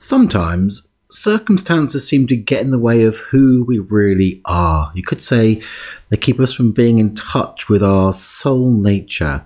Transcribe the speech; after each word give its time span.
Sometimes 0.00 0.88
circumstances 1.10 2.06
seem 2.06 2.28
to 2.28 2.36
get 2.36 2.60
in 2.60 2.70
the 2.70 2.78
way 2.78 3.02
of 3.02 3.16
who 3.16 3.64
we 3.64 3.80
really 3.80 4.40
are. 4.44 4.92
You 4.94 5.02
could 5.02 5.20
say 5.20 5.60
they 6.08 6.16
keep 6.16 6.38
us 6.38 6.52
from 6.52 6.70
being 6.70 7.00
in 7.00 7.16
touch 7.16 7.68
with 7.68 7.82
our 7.82 8.12
soul 8.12 8.70
nature. 8.70 9.44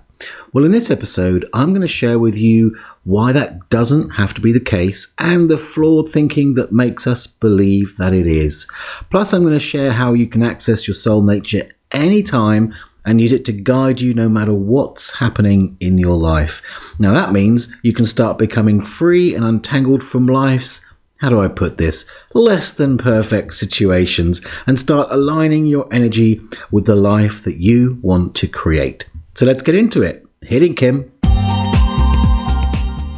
Well, 0.53 0.63
in 0.63 0.71
this 0.71 0.91
episode, 0.91 1.49
I'm 1.53 1.69
going 1.69 1.81
to 1.81 1.87
share 1.87 2.19
with 2.19 2.37
you 2.37 2.77
why 3.03 3.31
that 3.31 3.67
doesn't 3.69 4.11
have 4.11 4.35
to 4.35 4.41
be 4.41 4.51
the 4.51 4.59
case 4.59 5.11
and 5.17 5.49
the 5.49 5.57
flawed 5.57 6.07
thinking 6.07 6.53
that 6.53 6.71
makes 6.71 7.07
us 7.07 7.25
believe 7.25 7.97
that 7.97 8.13
it 8.13 8.27
is. 8.27 8.67
Plus, 9.09 9.33
I'm 9.33 9.41
going 9.41 9.53
to 9.53 9.59
share 9.59 9.91
how 9.91 10.13
you 10.13 10.27
can 10.27 10.43
access 10.43 10.87
your 10.87 10.93
soul 10.93 11.23
nature 11.23 11.67
anytime 11.91 12.75
and 13.05 13.19
use 13.19 13.31
it 13.31 13.45
to 13.45 13.51
guide 13.51 14.01
you 14.01 14.13
no 14.13 14.29
matter 14.29 14.53
what's 14.53 15.17
happening 15.17 15.77
in 15.79 15.97
your 15.97 16.15
life. 16.15 16.61
Now, 16.99 17.13
that 17.13 17.31
means 17.31 17.73
you 17.81 17.93
can 17.93 18.05
start 18.05 18.37
becoming 18.37 18.81
free 18.81 19.35
and 19.35 19.43
untangled 19.43 20.03
from 20.03 20.27
life's 20.27 20.85
how 21.17 21.29
do 21.29 21.39
I 21.39 21.47
put 21.47 21.77
this, 21.77 22.05
less 22.33 22.73
than 22.73 22.97
perfect 22.97 23.53
situations 23.53 24.41
and 24.67 24.77
start 24.77 25.07
aligning 25.09 25.65
your 25.65 25.87
energy 25.89 26.41
with 26.69 26.85
the 26.85 26.97
life 26.97 27.43
that 27.45 27.55
you 27.55 27.97
want 28.01 28.35
to 28.35 28.47
create. 28.47 29.09
So 29.33 29.45
let's 29.45 29.63
get 29.63 29.73
into 29.73 30.01
it. 30.01 30.25
Hitting 30.41 30.75
Kim. 30.75 31.09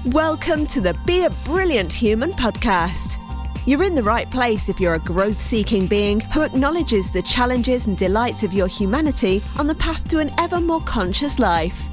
Welcome 0.06 0.68
to 0.68 0.82
the 0.82 0.96
Be 1.08 1.24
a 1.24 1.32
Brilliant 1.46 1.92
Human 1.92 2.32
podcast. 2.34 3.25
You're 3.68 3.82
in 3.82 3.96
the 3.96 4.04
right 4.04 4.30
place 4.30 4.70
if 4.70 4.80
you're 4.80 4.94
a 4.94 5.00
growth 5.00 5.42
seeking 5.42 5.88
being 5.88 6.20
who 6.20 6.44
acknowledges 6.44 7.10
the 7.10 7.24
challenges 7.24 7.88
and 7.88 7.98
delights 7.98 8.44
of 8.44 8.54
your 8.54 8.68
humanity 8.68 9.42
on 9.58 9.66
the 9.66 9.74
path 9.74 10.08
to 10.10 10.20
an 10.20 10.30
ever 10.38 10.62
more 10.62 10.82
conscious 10.82 11.40
life. 11.40 11.90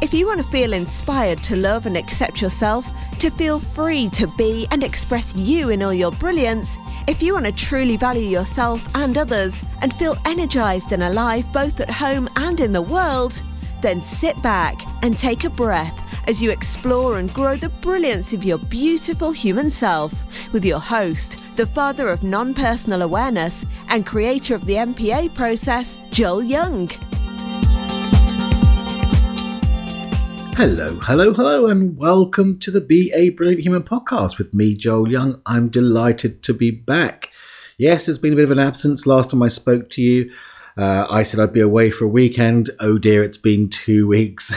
If 0.00 0.12
you 0.12 0.26
want 0.26 0.40
to 0.40 0.48
feel 0.48 0.72
inspired 0.72 1.38
to 1.44 1.54
love 1.54 1.86
and 1.86 1.96
accept 1.96 2.42
yourself, 2.42 2.90
to 3.20 3.30
feel 3.30 3.60
free 3.60 4.10
to 4.10 4.26
be 4.36 4.66
and 4.72 4.82
express 4.82 5.36
you 5.36 5.68
in 5.70 5.80
all 5.84 5.94
your 5.94 6.10
brilliance, 6.10 6.76
if 7.06 7.22
you 7.22 7.34
want 7.34 7.46
to 7.46 7.52
truly 7.52 7.96
value 7.96 8.28
yourself 8.28 8.84
and 8.96 9.16
others 9.16 9.62
and 9.80 9.94
feel 9.94 10.16
energized 10.24 10.90
and 10.90 11.04
alive 11.04 11.52
both 11.52 11.78
at 11.78 11.88
home 11.88 12.28
and 12.34 12.58
in 12.58 12.72
the 12.72 12.82
world, 12.82 13.40
then 13.82 14.00
sit 14.00 14.40
back 14.42 14.80
and 15.02 15.18
take 15.18 15.44
a 15.44 15.50
breath 15.50 15.98
as 16.28 16.40
you 16.40 16.50
explore 16.50 17.18
and 17.18 17.34
grow 17.34 17.56
the 17.56 17.68
brilliance 17.68 18.32
of 18.32 18.44
your 18.44 18.58
beautiful 18.58 19.32
human 19.32 19.68
self 19.68 20.14
with 20.52 20.64
your 20.64 20.78
host, 20.78 21.42
the 21.56 21.66
father 21.66 22.08
of 22.08 22.22
non 22.22 22.54
personal 22.54 23.02
awareness 23.02 23.66
and 23.88 24.06
creator 24.06 24.54
of 24.54 24.64
the 24.66 24.76
MPA 24.76 25.34
process, 25.34 25.98
Joel 26.10 26.44
Young. 26.44 26.88
Hello, 30.54 31.00
hello, 31.02 31.32
hello, 31.32 31.66
and 31.66 31.96
welcome 31.96 32.58
to 32.60 32.70
the 32.70 32.80
Be 32.80 33.10
a 33.14 33.30
Brilliant 33.30 33.64
Human 33.64 33.82
podcast 33.82 34.38
with 34.38 34.54
me, 34.54 34.74
Joel 34.74 35.10
Young. 35.10 35.42
I'm 35.44 35.68
delighted 35.68 36.44
to 36.44 36.54
be 36.54 36.70
back. 36.70 37.30
Yes, 37.78 38.06
there's 38.06 38.18
been 38.18 38.34
a 38.34 38.36
bit 38.36 38.44
of 38.44 38.52
an 38.52 38.60
absence. 38.60 39.06
Last 39.06 39.30
time 39.30 39.42
I 39.42 39.48
spoke 39.48 39.90
to 39.90 40.02
you, 40.02 40.32
uh, 40.76 41.06
I 41.10 41.22
said 41.22 41.40
I'd 41.40 41.52
be 41.52 41.60
away 41.60 41.90
for 41.90 42.04
a 42.04 42.08
weekend. 42.08 42.70
Oh 42.80 42.98
dear, 42.98 43.22
it's 43.22 43.36
been 43.36 43.68
two 43.68 44.06
weeks. 44.16 44.56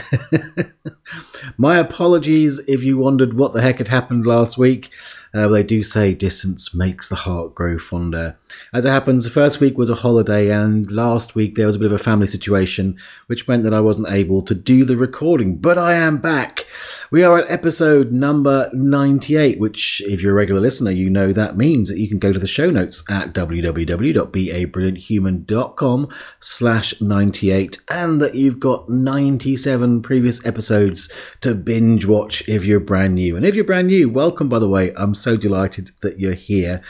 My 1.56 1.78
apologies 1.78 2.58
if 2.66 2.82
you 2.82 2.98
wondered 2.98 3.34
what 3.34 3.52
the 3.52 3.62
heck 3.62 3.78
had 3.78 3.88
happened 3.88 4.26
last 4.26 4.58
week. 4.58 4.90
Uh, 5.34 5.48
they 5.48 5.62
do 5.62 5.82
say 5.82 6.14
distance 6.14 6.74
makes 6.74 7.08
the 7.08 7.14
heart 7.14 7.54
grow 7.54 7.78
fonder. 7.78 8.36
As 8.72 8.84
it 8.84 8.90
happens, 8.90 9.24
the 9.24 9.30
first 9.30 9.60
week 9.60 9.78
was 9.78 9.90
a 9.90 9.96
holiday, 9.96 10.50
and 10.50 10.90
last 10.90 11.34
week 11.34 11.54
there 11.54 11.66
was 11.66 11.76
a 11.76 11.78
bit 11.78 11.86
of 11.86 11.92
a 11.92 11.98
family 11.98 12.26
situation, 12.26 12.98
which 13.26 13.48
meant 13.48 13.62
that 13.62 13.74
I 13.74 13.80
wasn't 13.80 14.10
able 14.10 14.42
to 14.42 14.54
do 14.54 14.84
the 14.84 14.96
recording. 14.96 15.56
But 15.56 15.78
I 15.78 15.94
am 15.94 16.18
back. 16.18 16.66
We 17.10 17.22
are 17.22 17.38
at 17.38 17.50
episode 17.50 18.12
number 18.12 18.68
98, 18.72 19.60
which, 19.60 20.02
if 20.06 20.20
you're 20.20 20.32
a 20.32 20.34
regular 20.34 20.60
listener, 20.60 20.90
you 20.90 21.08
know 21.08 21.32
that 21.32 21.56
means 21.56 21.88
that 21.88 21.98
you 21.98 22.08
can 22.08 22.18
go 22.18 22.32
to 22.32 22.38
the 22.38 22.46
show 22.46 22.70
notes 22.70 23.02
at 23.08 23.32
www.beabrillianthuman.com 23.32 26.08
slash 26.40 27.00
98, 27.00 27.78
and 27.88 28.20
that 28.20 28.34
you've 28.34 28.60
got 28.60 28.88
97 28.88 30.02
previous 30.02 30.44
episodes 30.44 31.12
to 31.40 31.54
binge 31.54 32.06
watch 32.06 32.46
if 32.48 32.64
you're 32.64 32.80
brand 32.80 33.14
new. 33.14 33.36
And 33.36 33.46
if 33.46 33.54
you're 33.54 33.64
brand 33.64 33.88
new, 33.88 34.08
welcome, 34.08 34.48
by 34.48 34.58
the 34.58 34.68
way. 34.68 34.92
I'm 34.96 35.14
so 35.14 35.36
delighted 35.36 35.90
that 36.02 36.18
you're 36.18 36.34
here. 36.34 36.82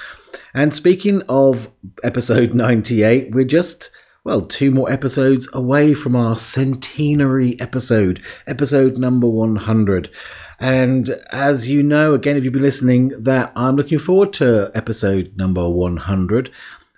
And 0.54 0.74
speaking 0.74 1.22
of 1.28 1.72
episode 2.02 2.54
98, 2.54 3.32
we're 3.32 3.44
just, 3.44 3.90
well, 4.24 4.42
two 4.42 4.70
more 4.70 4.90
episodes 4.90 5.48
away 5.52 5.94
from 5.94 6.16
our 6.16 6.36
centenary 6.36 7.60
episode, 7.60 8.22
episode 8.46 8.98
number 8.98 9.28
100. 9.28 10.10
And 10.58 11.10
as 11.30 11.68
you 11.68 11.82
know, 11.82 12.14
again, 12.14 12.36
if 12.36 12.44
you've 12.44 12.52
been 12.52 12.62
listening, 12.62 13.08
that 13.22 13.52
I'm 13.54 13.76
looking 13.76 13.98
forward 13.98 14.32
to 14.34 14.70
episode 14.74 15.36
number 15.36 15.68
100. 15.68 16.50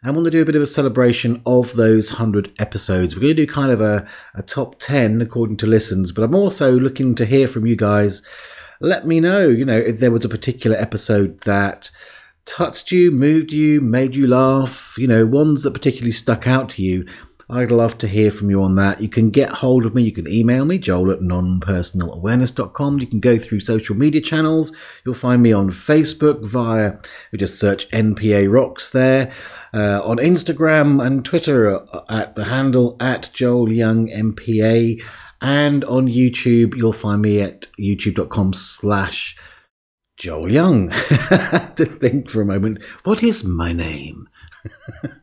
I 0.04 0.12
want 0.12 0.26
to 0.26 0.30
do 0.30 0.42
a 0.42 0.44
bit 0.44 0.54
of 0.54 0.62
a 0.62 0.66
celebration 0.66 1.42
of 1.44 1.74
those 1.74 2.12
100 2.12 2.52
episodes. 2.60 3.14
We're 3.14 3.22
going 3.22 3.36
to 3.36 3.46
do 3.46 3.52
kind 3.52 3.72
of 3.72 3.80
a, 3.80 4.08
a 4.34 4.42
top 4.42 4.78
10 4.78 5.20
according 5.20 5.56
to 5.58 5.66
listens, 5.66 6.12
but 6.12 6.22
I'm 6.22 6.36
also 6.36 6.78
looking 6.78 7.16
to 7.16 7.26
hear 7.26 7.48
from 7.48 7.66
you 7.66 7.74
guys 7.74 8.22
let 8.80 9.06
me 9.06 9.20
know, 9.20 9.48
you 9.48 9.64
know, 9.64 9.76
if 9.76 9.98
there 9.98 10.10
was 10.10 10.24
a 10.24 10.28
particular 10.28 10.76
episode 10.76 11.40
that 11.40 11.90
touched 12.48 12.90
you, 12.90 13.10
moved 13.10 13.52
you, 13.52 13.80
made 13.80 14.16
you 14.16 14.26
laugh, 14.26 14.96
you 14.96 15.06
know, 15.06 15.26
ones 15.26 15.62
that 15.62 15.72
particularly 15.72 16.12
stuck 16.12 16.46
out 16.46 16.70
to 16.70 16.82
you. 16.82 17.06
I'd 17.50 17.70
love 17.70 17.96
to 17.98 18.08
hear 18.08 18.30
from 18.30 18.50
you 18.50 18.62
on 18.62 18.74
that. 18.76 19.00
You 19.00 19.08
can 19.08 19.30
get 19.30 19.50
hold 19.50 19.86
of 19.86 19.94
me. 19.94 20.02
You 20.02 20.12
can 20.12 20.28
email 20.28 20.66
me, 20.66 20.78
joel 20.78 21.10
at 21.10 21.20
nonpersonalawareness.com. 21.20 22.98
You 22.98 23.06
can 23.06 23.20
go 23.20 23.38
through 23.38 23.60
social 23.60 23.96
media 23.96 24.20
channels. 24.20 24.74
You'll 25.04 25.14
find 25.14 25.42
me 25.42 25.52
on 25.52 25.70
Facebook 25.70 26.44
via, 26.44 26.98
you 27.32 27.38
just 27.38 27.58
search 27.58 27.88
NPA 27.90 28.52
Rocks 28.52 28.90
there. 28.90 29.32
Uh, 29.72 30.00
on 30.04 30.18
Instagram 30.18 31.04
and 31.04 31.24
Twitter 31.24 31.80
at 32.10 32.34
the 32.34 32.46
handle 32.46 32.96
at 33.00 33.30
Joel 33.32 33.72
Young 33.72 34.08
MPA. 34.08 35.02
And 35.40 35.84
on 35.84 36.06
YouTube, 36.06 36.76
you'll 36.76 36.92
find 36.92 37.22
me 37.22 37.40
at 37.40 37.68
youtube.com 37.78 38.52
slash 38.52 39.36
Joel 40.18 40.50
Young. 40.50 40.90
to 40.90 41.84
think 41.84 42.28
for 42.28 42.42
a 42.42 42.44
moment, 42.44 42.82
what 43.04 43.22
is 43.22 43.44
my 43.44 43.72
name? 43.72 44.28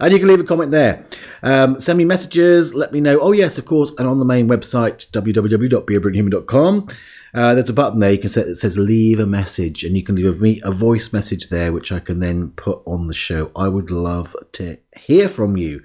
and 0.00 0.12
you 0.12 0.18
can 0.18 0.28
leave 0.28 0.40
a 0.40 0.44
comment 0.44 0.70
there. 0.70 1.04
Um, 1.42 1.78
send 1.78 1.98
me 1.98 2.04
messages, 2.04 2.74
let 2.74 2.92
me 2.92 3.00
know. 3.00 3.20
Oh, 3.20 3.32
yes, 3.32 3.58
of 3.58 3.66
course. 3.66 3.92
And 3.98 4.08
on 4.08 4.16
the 4.16 4.24
main 4.24 4.48
website, 4.48 5.10
www.beabrillianthuman.com, 5.10 6.88
uh, 7.34 7.54
there's 7.54 7.68
a 7.68 7.74
button 7.74 8.00
there 8.00 8.12
you 8.12 8.18
can 8.18 8.30
set 8.30 8.46
that 8.46 8.54
says 8.54 8.78
leave 8.78 9.18
a 9.18 9.26
message, 9.26 9.84
and 9.84 9.96
you 9.96 10.02
can 10.02 10.16
leave 10.16 10.40
me 10.40 10.60
a 10.64 10.70
voice 10.70 11.12
message 11.12 11.48
there, 11.48 11.72
which 11.72 11.92
I 11.92 12.00
can 12.00 12.20
then 12.20 12.50
put 12.50 12.80
on 12.86 13.08
the 13.08 13.14
show. 13.14 13.50
I 13.54 13.68
would 13.68 13.90
love 13.90 14.34
to 14.52 14.78
hear 14.96 15.28
from 15.28 15.56
you. 15.56 15.82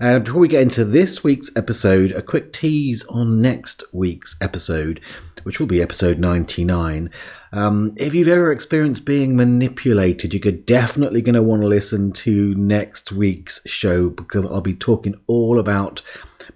And 0.00 0.24
before 0.24 0.40
we 0.40 0.48
get 0.48 0.62
into 0.62 0.84
this 0.84 1.22
week's 1.22 1.54
episode, 1.56 2.12
a 2.12 2.22
quick 2.22 2.52
tease 2.52 3.04
on 3.06 3.42
next 3.42 3.82
week's 3.92 4.36
episode, 4.40 5.00
which 5.42 5.60
will 5.60 5.66
be 5.66 5.82
episode 5.82 6.18
99. 6.18 7.10
Um, 7.56 7.94
if 7.96 8.12
you've 8.12 8.28
ever 8.28 8.52
experienced 8.52 9.06
being 9.06 9.34
manipulated, 9.34 10.34
you're 10.34 10.52
definitely 10.52 11.22
going 11.22 11.36
to 11.36 11.42
want 11.42 11.62
to 11.62 11.68
listen 11.68 12.12
to 12.12 12.54
next 12.54 13.12
week's 13.12 13.66
show 13.66 14.10
because 14.10 14.44
I'll 14.44 14.60
be 14.60 14.74
talking 14.74 15.14
all 15.26 15.58
about 15.58 16.02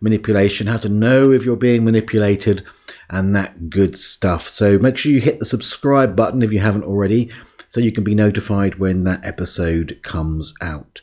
manipulation, 0.02 0.66
how 0.66 0.76
to 0.76 0.90
know 0.90 1.32
if 1.32 1.46
you're 1.46 1.56
being 1.56 1.86
manipulated, 1.86 2.64
and 3.08 3.34
that 3.34 3.70
good 3.70 3.98
stuff. 3.98 4.46
So 4.46 4.78
make 4.78 4.98
sure 4.98 5.10
you 5.10 5.22
hit 5.22 5.38
the 5.38 5.46
subscribe 5.46 6.14
button 6.14 6.42
if 6.42 6.52
you 6.52 6.60
haven't 6.60 6.84
already 6.84 7.30
so 7.66 7.80
you 7.80 7.92
can 7.92 8.04
be 8.04 8.14
notified 8.14 8.74
when 8.74 9.04
that 9.04 9.24
episode 9.24 10.00
comes 10.02 10.52
out. 10.60 11.00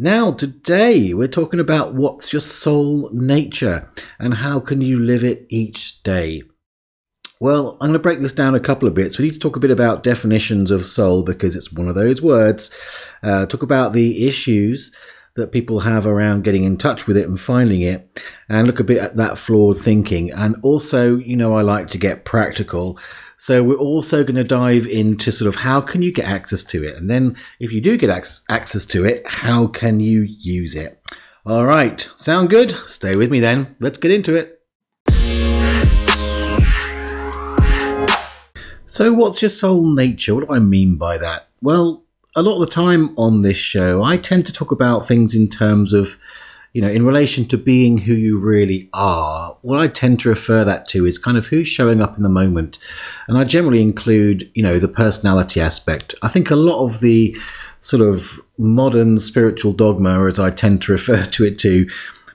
Now, 0.00 0.32
today 0.32 1.14
we're 1.14 1.28
talking 1.28 1.60
about 1.60 1.94
what's 1.94 2.32
your 2.32 2.40
soul 2.40 3.08
nature 3.12 3.88
and 4.18 4.34
how 4.34 4.58
can 4.58 4.80
you 4.80 4.98
live 4.98 5.22
it 5.22 5.46
each 5.48 6.02
day. 6.02 6.42
Well, 7.40 7.72
I'm 7.80 7.88
going 7.88 7.92
to 7.92 7.98
break 7.98 8.20
this 8.20 8.32
down 8.32 8.54
a 8.54 8.60
couple 8.60 8.88
of 8.88 8.94
bits. 8.94 9.18
We 9.18 9.26
need 9.26 9.34
to 9.34 9.38
talk 9.40 9.56
a 9.56 9.60
bit 9.60 9.70
about 9.70 10.02
definitions 10.02 10.70
of 10.70 10.86
soul 10.86 11.22
because 11.22 11.54
it's 11.54 11.72
one 11.72 11.88
of 11.88 11.94
those 11.94 12.20
words. 12.20 12.70
Uh, 13.22 13.46
talk 13.46 13.62
about 13.62 13.92
the 13.92 14.26
issues 14.26 14.92
that 15.36 15.52
people 15.52 15.80
have 15.80 16.04
around 16.04 16.42
getting 16.42 16.64
in 16.64 16.76
touch 16.76 17.06
with 17.06 17.16
it 17.16 17.28
and 17.28 17.38
finding 17.38 17.80
it, 17.82 18.20
and 18.48 18.66
look 18.66 18.80
a 18.80 18.84
bit 18.84 18.98
at 18.98 19.16
that 19.16 19.38
flawed 19.38 19.78
thinking. 19.78 20.32
And 20.32 20.56
also, 20.62 21.16
you 21.16 21.36
know, 21.36 21.56
I 21.56 21.62
like 21.62 21.88
to 21.90 21.98
get 21.98 22.24
practical 22.24 22.98
so 23.40 23.62
we're 23.62 23.76
also 23.76 24.24
going 24.24 24.34
to 24.34 24.42
dive 24.42 24.88
into 24.88 25.30
sort 25.30 25.48
of 25.48 25.60
how 25.62 25.80
can 25.80 26.02
you 26.02 26.12
get 26.12 26.24
access 26.24 26.64
to 26.64 26.82
it? 26.82 26.96
And 26.96 27.08
then 27.08 27.36
if 27.60 27.72
you 27.72 27.80
do 27.80 27.96
get 27.96 28.10
access 28.10 28.84
to 28.86 29.04
it, 29.04 29.22
how 29.26 29.68
can 29.68 30.00
you 30.00 30.22
use 30.22 30.74
it? 30.74 31.00
All 31.46 31.64
right, 31.64 32.06
sound 32.16 32.50
good? 32.50 32.72
Stay 32.72 33.14
with 33.14 33.30
me 33.30 33.38
then. 33.38 33.76
Let's 33.78 33.98
get 33.98 34.10
into 34.10 34.34
it. 34.34 34.60
So, 38.88 39.12
what's 39.12 39.42
your 39.42 39.50
soul 39.50 39.86
nature? 39.92 40.34
What 40.34 40.48
do 40.48 40.54
I 40.54 40.60
mean 40.60 40.96
by 40.96 41.18
that? 41.18 41.48
Well, 41.60 42.04
a 42.34 42.42
lot 42.42 42.54
of 42.54 42.60
the 42.60 42.72
time 42.72 43.14
on 43.18 43.42
this 43.42 43.58
show, 43.58 44.02
I 44.02 44.16
tend 44.16 44.46
to 44.46 44.52
talk 44.52 44.72
about 44.72 45.06
things 45.06 45.34
in 45.34 45.48
terms 45.48 45.92
of 45.92 46.18
you 46.72 46.82
know, 46.82 46.88
in 46.88 47.04
relation 47.04 47.44
to 47.46 47.58
being 47.58 47.98
who 47.98 48.14
you 48.14 48.38
really 48.38 48.88
are, 48.92 49.56
what 49.62 49.80
I 49.80 49.88
tend 49.88 50.20
to 50.20 50.28
refer 50.28 50.64
that 50.64 50.86
to 50.88 51.06
is 51.06 51.18
kind 51.18 51.36
of 51.36 51.46
who's 51.46 51.66
showing 51.66 52.00
up 52.00 52.16
in 52.16 52.22
the 52.22 52.28
moment. 52.28 52.78
And 53.26 53.38
I 53.38 53.44
generally 53.44 53.82
include, 53.82 54.50
you 54.54 54.62
know, 54.62 54.78
the 54.78 54.86
personality 54.86 55.60
aspect. 55.60 56.14
I 56.22 56.28
think 56.28 56.50
a 56.50 56.56
lot 56.56 56.84
of 56.84 57.00
the 57.00 57.36
sort 57.80 58.02
of 58.02 58.40
modern 58.58 59.18
spiritual 59.18 59.72
dogma, 59.72 60.26
as 60.26 60.38
I 60.38 60.50
tend 60.50 60.82
to 60.82 60.92
refer 60.92 61.24
to 61.30 61.44
it 61.44 61.58
to, 61.60 61.88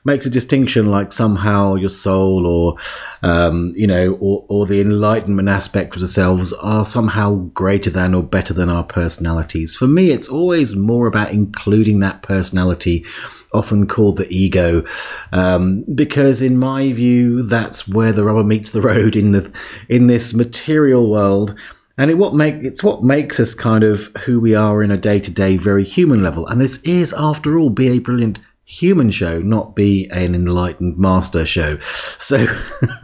makes 0.05 0.25
a 0.25 0.29
distinction 0.29 0.89
like 0.91 1.13
somehow 1.13 1.75
your 1.75 1.89
soul 1.89 2.45
or 2.45 2.75
um, 3.21 3.73
you 3.75 3.87
know 3.87 4.13
or, 4.19 4.45
or 4.49 4.65
the 4.65 4.81
enlightenment 4.81 5.49
aspect 5.49 5.95
of 5.95 6.01
ourselves 6.01 6.53
are 6.53 6.85
somehow 6.85 7.35
greater 7.53 7.89
than 7.89 8.13
or 8.13 8.23
better 8.23 8.53
than 8.53 8.69
our 8.69 8.83
personalities 8.83 9.75
for 9.75 9.87
me 9.87 10.11
it's 10.11 10.27
always 10.27 10.75
more 10.75 11.07
about 11.07 11.31
including 11.31 11.99
that 11.99 12.21
personality 12.21 13.05
often 13.53 13.87
called 13.87 14.17
the 14.17 14.31
ego, 14.33 14.83
um, 15.31 15.83
because 15.93 16.41
in 16.41 16.57
my 16.57 16.91
view, 16.91 17.43
that's 17.43 17.87
where 17.87 18.11
the 18.11 18.23
rubber 18.23 18.43
meets 18.43 18.71
the 18.71 18.81
road 18.81 19.15
in 19.15 19.31
the 19.31 19.53
in 19.87 20.07
this 20.07 20.33
material 20.33 21.09
world. 21.09 21.55
And 21.97 22.09
it 22.09 22.15
what 22.15 22.33
make 22.33 22.55
it's 22.55 22.83
what 22.83 23.03
makes 23.03 23.39
us 23.39 23.53
kind 23.53 23.83
of 23.83 24.07
who 24.25 24.39
we 24.39 24.55
are 24.55 24.81
in 24.81 24.89
a 24.89 24.97
day 24.97 25.19
to 25.19 25.31
day, 25.31 25.57
very 25.57 25.83
human 25.83 26.23
level. 26.23 26.47
And 26.47 26.59
this 26.59 26.81
is, 26.81 27.13
after 27.13 27.57
all, 27.57 27.69
be 27.69 27.89
a 27.89 27.99
brilliant 27.99 28.39
human 28.65 29.11
show, 29.11 29.39
not 29.39 29.75
be 29.75 30.09
an 30.09 30.33
enlightened 30.33 30.97
master 30.97 31.45
show. 31.45 31.77
So 31.79 32.37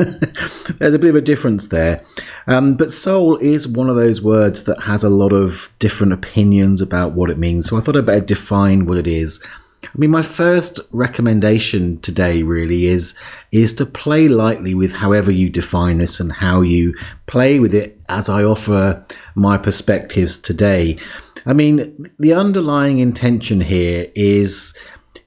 there's 0.78 0.94
a 0.94 1.00
bit 1.00 1.10
of 1.10 1.16
a 1.16 1.22
difference 1.22 1.68
there. 1.68 2.04
Um, 2.48 2.76
but 2.76 2.94
soul 2.94 3.36
is 3.38 3.68
one 3.68 3.90
of 3.90 3.96
those 3.96 4.22
words 4.22 4.64
that 4.64 4.84
has 4.84 5.04
a 5.04 5.10
lot 5.10 5.34
of 5.34 5.74
different 5.80 6.14
opinions 6.14 6.82
about 6.82 7.12
what 7.12 7.30
it 7.30 7.38
means. 7.38 7.70
So 7.70 7.78
I 7.78 7.82
thought 7.82 7.98
I'd 7.98 8.06
better 8.06 8.26
define 8.26 8.86
what 8.86 8.98
it 8.98 9.08
is 9.08 9.44
I 9.84 9.98
mean, 9.98 10.12
my 10.12 10.22
first 10.22 10.80
recommendation 10.92 12.00
today 12.02 12.44
really 12.44 12.86
is 12.86 13.16
is 13.52 13.74
to 13.76 13.86
play 13.86 14.28
lightly 14.28 14.76
with 14.76 14.94
however 14.94 15.32
you 15.32 15.50
define 15.50 15.98
this 15.98 16.20
and 16.20 16.32
how 16.34 16.62
you 16.62 16.96
play 17.26 17.60
with 17.60 17.74
it 17.74 18.00
as 18.10 18.30
I 18.30 18.44
offer 18.44 19.04
my 19.36 19.58
perspectives 19.58 20.38
today. 20.38 21.00
I 21.46 21.54
mean, 21.54 22.12
the 22.20 22.34
underlying 22.34 23.00
intention 23.00 23.62
here 23.62 24.12
is 24.14 24.78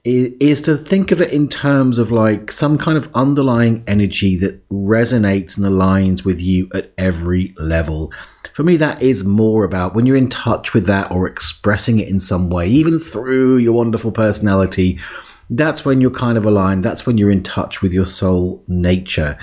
is 0.05 0.61
to 0.63 0.75
think 0.75 1.11
of 1.11 1.21
it 1.21 1.31
in 1.31 1.47
terms 1.47 1.97
of 1.97 2.11
like 2.11 2.51
some 2.51 2.77
kind 2.77 2.97
of 2.97 3.09
underlying 3.15 3.83
energy 3.87 4.37
that 4.37 4.67
resonates 4.69 5.57
and 5.57 5.65
aligns 5.65 6.25
with 6.25 6.41
you 6.41 6.69
at 6.73 6.91
every 6.97 7.53
level 7.57 8.11
for 8.53 8.61
me, 8.61 8.77
that 8.77 9.01
is 9.01 9.25
more 9.25 9.63
about 9.63 9.95
when 9.95 10.05
you're 10.05 10.15
in 10.15 10.29
touch 10.29 10.75
with 10.75 10.85
that 10.85 11.11
or 11.11 11.27
expressing 11.27 11.99
it 11.99 12.07
in 12.07 12.19
some 12.19 12.51
way, 12.51 12.67
even 12.67 12.99
through 12.99 13.57
your 13.57 13.73
wonderful 13.73 14.11
personality. 14.11 14.99
That's 15.49 15.83
when 15.83 16.01
you're 16.01 16.11
kind 16.11 16.37
of 16.37 16.45
aligned. 16.45 16.83
That's 16.83 17.05
when 17.05 17.17
you're 17.17 17.31
in 17.31 17.41
touch 17.41 17.81
with 17.81 17.93
your 17.93 18.05
soul 18.05 18.63
nature, 18.67 19.37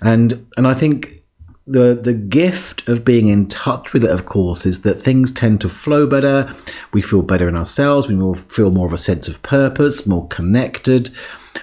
and 0.00 0.46
and 0.56 0.66
I 0.66 0.74
think 0.74 1.21
the 1.66 1.94
the 1.94 2.14
gift 2.14 2.88
of 2.88 3.04
being 3.04 3.28
in 3.28 3.48
touch 3.48 3.92
with 3.92 4.04
it, 4.04 4.10
of 4.10 4.26
course, 4.26 4.66
is 4.66 4.82
that 4.82 5.00
things 5.00 5.30
tend 5.32 5.60
to 5.60 5.68
flow 5.68 6.06
better. 6.06 6.52
We 6.92 7.02
feel 7.02 7.22
better 7.22 7.48
in 7.48 7.56
ourselves. 7.56 8.08
We 8.08 8.14
more, 8.14 8.34
feel 8.34 8.70
more 8.70 8.86
of 8.86 8.92
a 8.92 8.98
sense 8.98 9.28
of 9.28 9.42
purpose, 9.42 10.06
more 10.06 10.26
connected, 10.28 11.10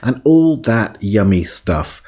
and 0.01 0.21
all 0.23 0.57
that 0.57 1.01
yummy 1.01 1.43
stuff. 1.43 2.01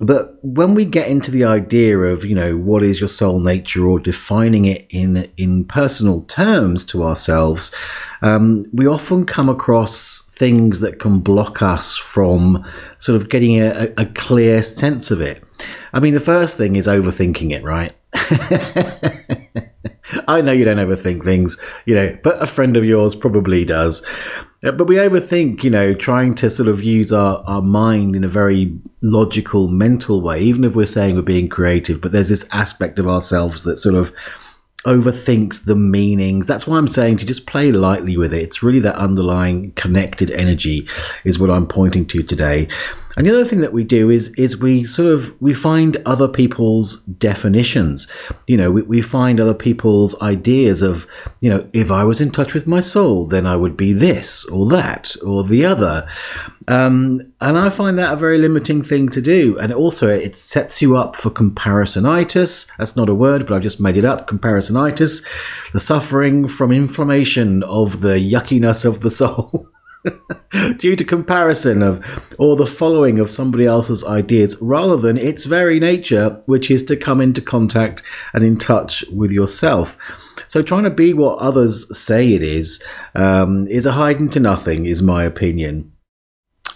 But 0.00 0.34
when 0.42 0.74
we 0.74 0.84
get 0.84 1.08
into 1.08 1.30
the 1.30 1.44
idea 1.44 1.98
of, 1.98 2.24
you 2.24 2.34
know, 2.34 2.56
what 2.56 2.82
is 2.82 3.00
your 3.00 3.08
soul 3.08 3.38
nature 3.38 3.86
or 3.86 4.00
defining 4.00 4.64
it 4.64 4.86
in, 4.90 5.30
in 5.36 5.64
personal 5.64 6.22
terms 6.22 6.84
to 6.86 7.04
ourselves, 7.04 7.72
um, 8.20 8.66
we 8.72 8.88
often 8.88 9.24
come 9.24 9.48
across 9.48 10.22
things 10.32 10.80
that 10.80 10.98
can 10.98 11.20
block 11.20 11.62
us 11.62 11.96
from 11.96 12.64
sort 12.98 13.14
of 13.14 13.28
getting 13.28 13.60
a, 13.60 13.92
a 13.96 14.06
clear 14.06 14.62
sense 14.62 15.12
of 15.12 15.20
it. 15.20 15.43
I 15.92 16.00
mean, 16.00 16.14
the 16.14 16.20
first 16.20 16.56
thing 16.56 16.76
is 16.76 16.86
overthinking 16.86 17.50
it, 17.50 17.62
right? 17.62 17.92
I 20.28 20.40
know 20.40 20.52
you 20.52 20.64
don't 20.64 20.76
overthink 20.76 21.24
things, 21.24 21.58
you 21.86 21.94
know, 21.94 22.16
but 22.22 22.42
a 22.42 22.46
friend 22.46 22.76
of 22.76 22.84
yours 22.84 23.14
probably 23.14 23.64
does. 23.64 24.04
Uh, 24.64 24.72
but 24.72 24.86
we 24.86 24.96
overthink, 24.96 25.62
you 25.62 25.70
know, 25.70 25.94
trying 25.94 26.34
to 26.34 26.48
sort 26.48 26.68
of 26.68 26.82
use 26.82 27.12
our, 27.12 27.42
our 27.46 27.62
mind 27.62 28.16
in 28.16 28.24
a 28.24 28.28
very 28.28 28.78
logical, 29.02 29.68
mental 29.68 30.20
way, 30.20 30.40
even 30.40 30.64
if 30.64 30.74
we're 30.74 30.86
saying 30.86 31.16
we're 31.16 31.22
being 31.22 31.48
creative. 31.48 32.00
But 32.00 32.12
there's 32.12 32.28
this 32.30 32.48
aspect 32.52 32.98
of 32.98 33.06
ourselves 33.06 33.64
that 33.64 33.76
sort 33.76 33.94
of 33.94 34.14
overthinks 34.84 35.64
the 35.64 35.76
meanings. 35.76 36.46
That's 36.46 36.66
why 36.66 36.76
I'm 36.76 36.88
saying 36.88 37.18
to 37.18 37.26
just 37.26 37.46
play 37.46 37.72
lightly 37.72 38.16
with 38.16 38.32
it. 38.32 38.42
It's 38.42 38.62
really 38.62 38.80
that 38.80 38.96
underlying 38.96 39.72
connected 39.72 40.30
energy 40.30 40.86
is 41.24 41.38
what 41.38 41.50
I'm 41.50 41.66
pointing 41.66 42.06
to 42.06 42.22
today. 42.22 42.68
And 43.16 43.26
the 43.26 43.30
other 43.30 43.44
thing 43.44 43.60
that 43.60 43.72
we 43.72 43.84
do 43.84 44.10
is 44.10 44.34
is 44.34 44.56
we 44.56 44.84
sort 44.84 45.12
of 45.12 45.40
we 45.40 45.54
find 45.54 45.96
other 46.04 46.26
people's 46.26 46.96
definitions. 47.02 48.08
You 48.46 48.56
know, 48.56 48.72
we, 48.72 48.82
we 48.82 49.02
find 49.02 49.40
other 49.40 49.54
people's 49.54 50.20
ideas 50.20 50.82
of, 50.82 51.06
you 51.40 51.48
know, 51.48 51.68
if 51.72 51.90
I 51.90 52.04
was 52.04 52.20
in 52.20 52.30
touch 52.30 52.54
with 52.54 52.66
my 52.66 52.80
soul, 52.80 53.26
then 53.26 53.46
I 53.46 53.56
would 53.56 53.76
be 53.76 53.92
this 53.92 54.44
or 54.46 54.66
that 54.70 55.14
or 55.24 55.44
the 55.44 55.64
other. 55.64 56.08
Um, 56.66 57.32
and 57.40 57.58
I 57.58 57.70
find 57.70 57.98
that 57.98 58.12
a 58.12 58.16
very 58.16 58.38
limiting 58.38 58.82
thing 58.82 59.08
to 59.10 59.20
do. 59.20 59.58
And 59.58 59.72
also 59.72 60.08
it 60.08 60.36
sets 60.36 60.80
you 60.80 60.96
up 60.96 61.16
for 61.16 61.30
comparisonitis. 61.30 62.68
That's 62.78 62.96
not 62.96 63.08
a 63.08 63.14
word, 63.14 63.46
but 63.46 63.54
I've 63.54 63.62
just 63.62 63.80
made 63.80 63.96
it 63.96 64.04
up. 64.04 64.28
Comparisonitis, 64.28 65.24
the 65.72 65.80
suffering 65.80 66.48
from 66.48 66.72
inflammation 66.72 67.62
of 67.64 68.00
the 68.00 68.18
yuckiness 68.18 68.84
of 68.84 69.00
the 69.00 69.10
soul. 69.24 69.68
due 70.76 70.96
to 70.96 71.04
comparison 71.04 71.82
of 71.82 72.34
or 72.38 72.56
the 72.56 72.66
following 72.66 73.18
of 73.18 73.30
somebody 73.30 73.64
else's 73.64 74.04
ideas 74.04 74.56
rather 74.60 74.96
than 74.96 75.16
its 75.16 75.44
very 75.44 75.80
nature, 75.80 76.42
which 76.46 76.70
is 76.70 76.82
to 76.84 76.96
come 76.96 77.20
into 77.20 77.40
contact 77.40 78.02
and 78.32 78.44
in 78.44 78.56
touch 78.56 79.04
with 79.12 79.32
yourself. 79.32 79.96
So 80.46 80.62
trying 80.62 80.84
to 80.84 80.90
be 80.90 81.14
what 81.14 81.38
others 81.38 81.96
say 81.96 82.32
it 82.32 82.42
is 82.42 82.82
um, 83.14 83.66
is 83.68 83.86
a 83.86 83.92
hiding 83.92 84.28
to 84.30 84.40
nothing, 84.40 84.86
is 84.86 85.02
my 85.02 85.24
opinion. 85.24 85.93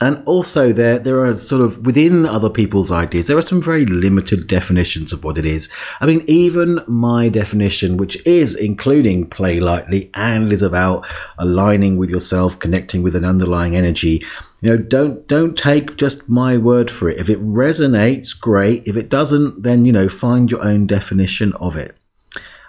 And 0.00 0.22
also, 0.26 0.72
there 0.72 0.98
there 1.00 1.24
are 1.24 1.32
sort 1.32 1.60
of 1.60 1.84
within 1.84 2.24
other 2.24 2.48
people's 2.48 2.92
ideas, 2.92 3.26
there 3.26 3.36
are 3.36 3.42
some 3.42 3.60
very 3.60 3.84
limited 3.84 4.46
definitions 4.46 5.12
of 5.12 5.24
what 5.24 5.38
it 5.38 5.44
is. 5.44 5.68
I 6.00 6.06
mean, 6.06 6.22
even 6.28 6.80
my 6.86 7.28
definition, 7.28 7.96
which 7.96 8.24
is 8.24 8.54
including 8.54 9.28
play 9.28 9.58
lightly 9.58 10.10
and 10.14 10.52
is 10.52 10.62
about 10.62 11.06
aligning 11.36 11.96
with 11.96 12.10
yourself, 12.10 12.58
connecting 12.58 13.02
with 13.02 13.16
an 13.16 13.24
underlying 13.24 13.74
energy. 13.74 14.24
You 14.62 14.70
know, 14.70 14.76
don't 14.76 15.26
don't 15.26 15.58
take 15.58 15.96
just 15.96 16.28
my 16.28 16.56
word 16.56 16.90
for 16.92 17.08
it. 17.08 17.18
If 17.18 17.28
it 17.28 17.42
resonates, 17.42 18.38
great. 18.38 18.86
If 18.86 18.96
it 18.96 19.08
doesn't, 19.08 19.64
then 19.64 19.84
you 19.84 19.92
know, 19.92 20.08
find 20.08 20.48
your 20.50 20.62
own 20.62 20.86
definition 20.86 21.52
of 21.54 21.76
it. 21.76 21.96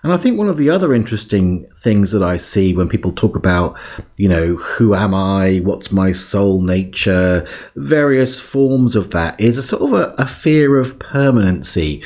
And 0.04 0.14
I 0.14 0.18
think 0.18 0.38
one 0.38 0.48
of 0.48 0.58
the 0.58 0.70
other 0.70 0.94
interesting 0.94 1.68
things 1.76 2.12
that 2.12 2.24
I 2.24 2.38
see 2.38 2.74
when 2.74 2.88
people 2.88 3.12
talk 3.12 3.36
about, 3.36 3.78
you 4.18 4.30
know, 4.30 4.56
who 4.56 4.96
am 4.96 5.14
I? 5.14 5.58
What's 5.58 5.92
my 5.92 6.14
soul 6.14 6.62
nature? 6.62 7.48
Various 7.76 8.40
forms 8.40 8.96
of 8.96 9.12
that 9.12 9.40
is 9.40 9.58
a 9.58 9.62
sort 9.62 9.82
of 9.82 9.94
a, 9.94 10.14
a 10.18 10.26
fear 10.26 10.80
of 10.80 11.00
permanency 11.00 12.02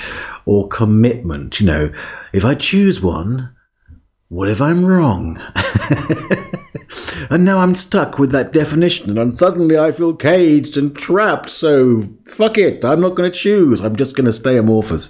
or 0.46 0.68
commitment. 0.68 1.60
You 1.60 1.68
know, 1.68 1.94
if 2.34 2.44
I 2.44 2.56
choose 2.56 3.00
one, 3.00 3.56
what 4.30 4.50
if 4.50 4.60
I'm 4.60 4.84
wrong? 4.84 5.40
and 7.30 7.46
now 7.46 7.60
I'm 7.60 7.76
stuck 7.76 8.18
with 8.18 8.32
that 8.32 8.52
definition, 8.52 9.18
and 9.20 9.32
suddenly 9.32 9.78
I 9.78 9.92
feel 9.92 10.16
caged 10.16 10.78
and 10.78 10.96
trapped. 10.96 11.52
So 11.52 12.10
fuck 12.26 12.58
it, 12.58 12.84
I'm 12.84 13.02
not 13.02 13.16
going 13.16 13.32
to 13.32 13.38
choose. 13.38 13.82
I'm 13.82 13.96
just 13.96 14.16
going 14.16 14.26
to 14.26 14.34
stay 14.34 14.58
amorphous. 14.58 15.10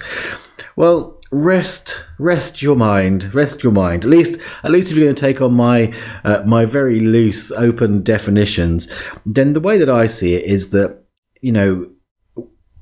Well, 0.75 1.12
rest 1.33 2.05
rest 2.19 2.61
your 2.61 2.75
mind 2.75 3.33
rest 3.33 3.63
your 3.63 3.71
mind. 3.71 4.03
At 4.03 4.09
least 4.09 4.39
at 4.63 4.71
least 4.71 4.91
if 4.91 4.97
you're 4.97 5.07
going 5.07 5.15
to 5.15 5.19
take 5.19 5.41
on 5.41 5.53
my 5.53 5.93
uh, 6.23 6.43
my 6.45 6.63
very 6.65 6.99
loose 6.99 7.51
open 7.51 8.03
definitions 8.03 8.87
then 9.25 9.53
the 9.53 9.59
way 9.59 9.77
that 9.79 9.89
i 9.89 10.05
see 10.05 10.35
it 10.35 10.45
is 10.45 10.69
that 10.69 11.03
you 11.41 11.51
know 11.51 11.89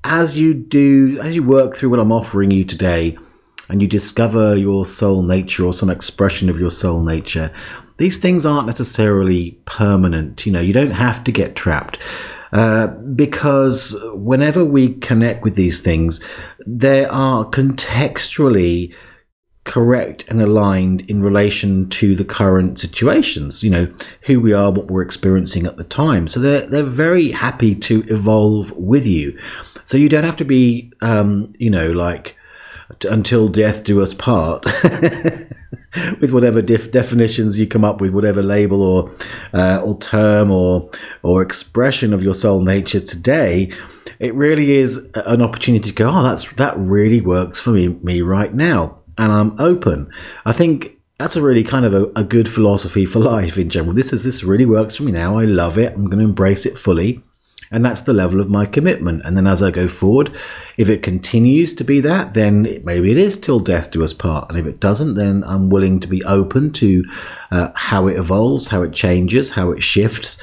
as 0.03 0.37
you 0.37 0.53
do 0.53 1.17
as 1.21 1.33
you 1.35 1.43
work 1.43 1.75
through 1.75 1.89
what 1.89 1.99
i'm 1.99 2.11
offering 2.11 2.51
you 2.51 2.65
today 2.65 3.17
and 3.69 3.81
you 3.81 3.87
discover 3.87 4.55
your 4.57 4.85
soul 4.85 5.23
nature 5.23 5.63
or 5.63 5.73
some 5.73 5.89
expression 5.89 6.49
of 6.49 6.59
your 6.59 6.71
soul 6.71 7.01
nature 7.01 7.53
these 8.01 8.17
things 8.17 8.47
aren't 8.47 8.65
necessarily 8.65 9.59
permanent. 9.65 10.43
You 10.47 10.51
know 10.51 10.59
you 10.59 10.73
don't 10.73 10.91
have 10.91 11.23
to 11.23 11.31
get 11.31 11.55
trapped 11.55 11.99
uh, 12.53 12.87
because 12.87 13.95
whenever 14.13 14.63
we 14.65 14.95
connect 14.95 15.43
with 15.43 15.55
these 15.55 15.81
things, 15.81 16.23
they 16.65 17.05
are 17.05 17.45
contextually 17.45 18.93
correct 19.63 20.25
and 20.27 20.41
aligned 20.41 21.01
in 21.09 21.21
relation 21.21 21.87
to 21.87 22.15
the 22.15 22.25
current 22.25 22.79
situations, 22.79 23.61
you 23.61 23.69
know, 23.69 23.93
who 24.23 24.39
we 24.39 24.53
are, 24.53 24.71
what 24.71 24.87
we're 24.87 25.03
experiencing 25.03 25.65
at 25.65 25.77
the 25.77 25.83
time. 25.83 26.27
So 26.27 26.39
they're, 26.39 26.65
they're 26.67 26.83
very 26.83 27.31
happy 27.31 27.75
to 27.75 28.03
evolve 28.07 28.71
with 28.71 29.05
you. 29.05 29.37
So 29.85 29.97
you 29.97 30.09
don't 30.09 30.23
have 30.23 30.37
to 30.37 30.45
be, 30.45 30.91
um, 31.01 31.53
you 31.59 31.69
know, 31.69 31.91
like 31.91 32.37
until 33.09 33.47
death 33.47 33.83
do 33.83 34.01
us 34.01 34.13
part. 34.13 34.65
with 36.21 36.31
whatever 36.31 36.61
def- 36.61 36.91
definitions 36.91 37.59
you 37.59 37.67
come 37.67 37.83
up 37.83 37.99
with, 37.99 38.13
whatever 38.13 38.41
label 38.41 38.81
or 38.81 39.11
uh, 39.53 39.81
or 39.83 39.97
term 39.99 40.51
or 40.51 40.89
or 41.23 41.41
expression 41.41 42.13
of 42.13 42.23
your 42.23 42.33
soul 42.33 42.61
nature 42.61 42.99
today, 42.99 43.71
it 44.19 44.33
really 44.35 44.71
is 44.71 45.09
an 45.15 45.41
opportunity 45.41 45.89
to 45.89 45.95
go. 45.95 46.09
Oh, 46.09 46.23
that's 46.23 46.51
that 46.53 46.77
really 46.77 47.21
works 47.21 47.59
for 47.59 47.71
me 47.71 47.89
me 47.89 48.21
right 48.21 48.53
now, 48.53 48.99
and 49.17 49.31
I'm 49.31 49.59
open. 49.59 50.09
I 50.45 50.53
think 50.53 50.97
that's 51.17 51.35
a 51.35 51.41
really 51.41 51.63
kind 51.63 51.85
of 51.85 51.93
a, 51.93 52.05
a 52.15 52.23
good 52.23 52.49
philosophy 52.49 53.05
for 53.05 53.19
life 53.35 53.57
in 53.57 53.69
general. 53.69 53.93
This 53.93 54.13
is 54.13 54.23
this 54.23 54.43
really 54.43 54.65
works 54.65 54.95
for 54.95 55.03
me 55.03 55.11
now. 55.11 55.37
I 55.37 55.45
love 55.45 55.77
it. 55.77 55.93
I'm 55.93 56.05
going 56.05 56.19
to 56.19 56.25
embrace 56.25 56.65
it 56.65 56.77
fully. 56.77 57.21
And 57.71 57.85
that's 57.85 58.01
the 58.01 58.13
level 58.13 58.41
of 58.41 58.49
my 58.49 58.65
commitment. 58.65 59.23
And 59.23 59.37
then 59.37 59.47
as 59.47 59.63
I 59.63 59.71
go 59.71 59.87
forward, 59.87 60.37
if 60.75 60.89
it 60.89 61.01
continues 61.01 61.73
to 61.75 61.85
be 61.85 62.01
that, 62.01 62.33
then 62.33 62.81
maybe 62.83 63.11
it 63.11 63.17
is 63.17 63.37
till 63.37 63.61
death 63.61 63.91
do 63.91 64.03
us 64.03 64.13
part. 64.13 64.49
And 64.49 64.59
if 64.59 64.65
it 64.65 64.81
doesn't, 64.81 65.13
then 65.13 65.43
I'm 65.45 65.69
willing 65.69 66.01
to 66.01 66.07
be 66.07 66.23
open 66.25 66.73
to 66.73 67.05
uh, 67.49 67.71
how 67.75 68.07
it 68.07 68.17
evolves, 68.17 68.67
how 68.67 68.81
it 68.81 68.93
changes, 68.93 69.51
how 69.51 69.71
it 69.71 69.81
shifts. 69.81 70.37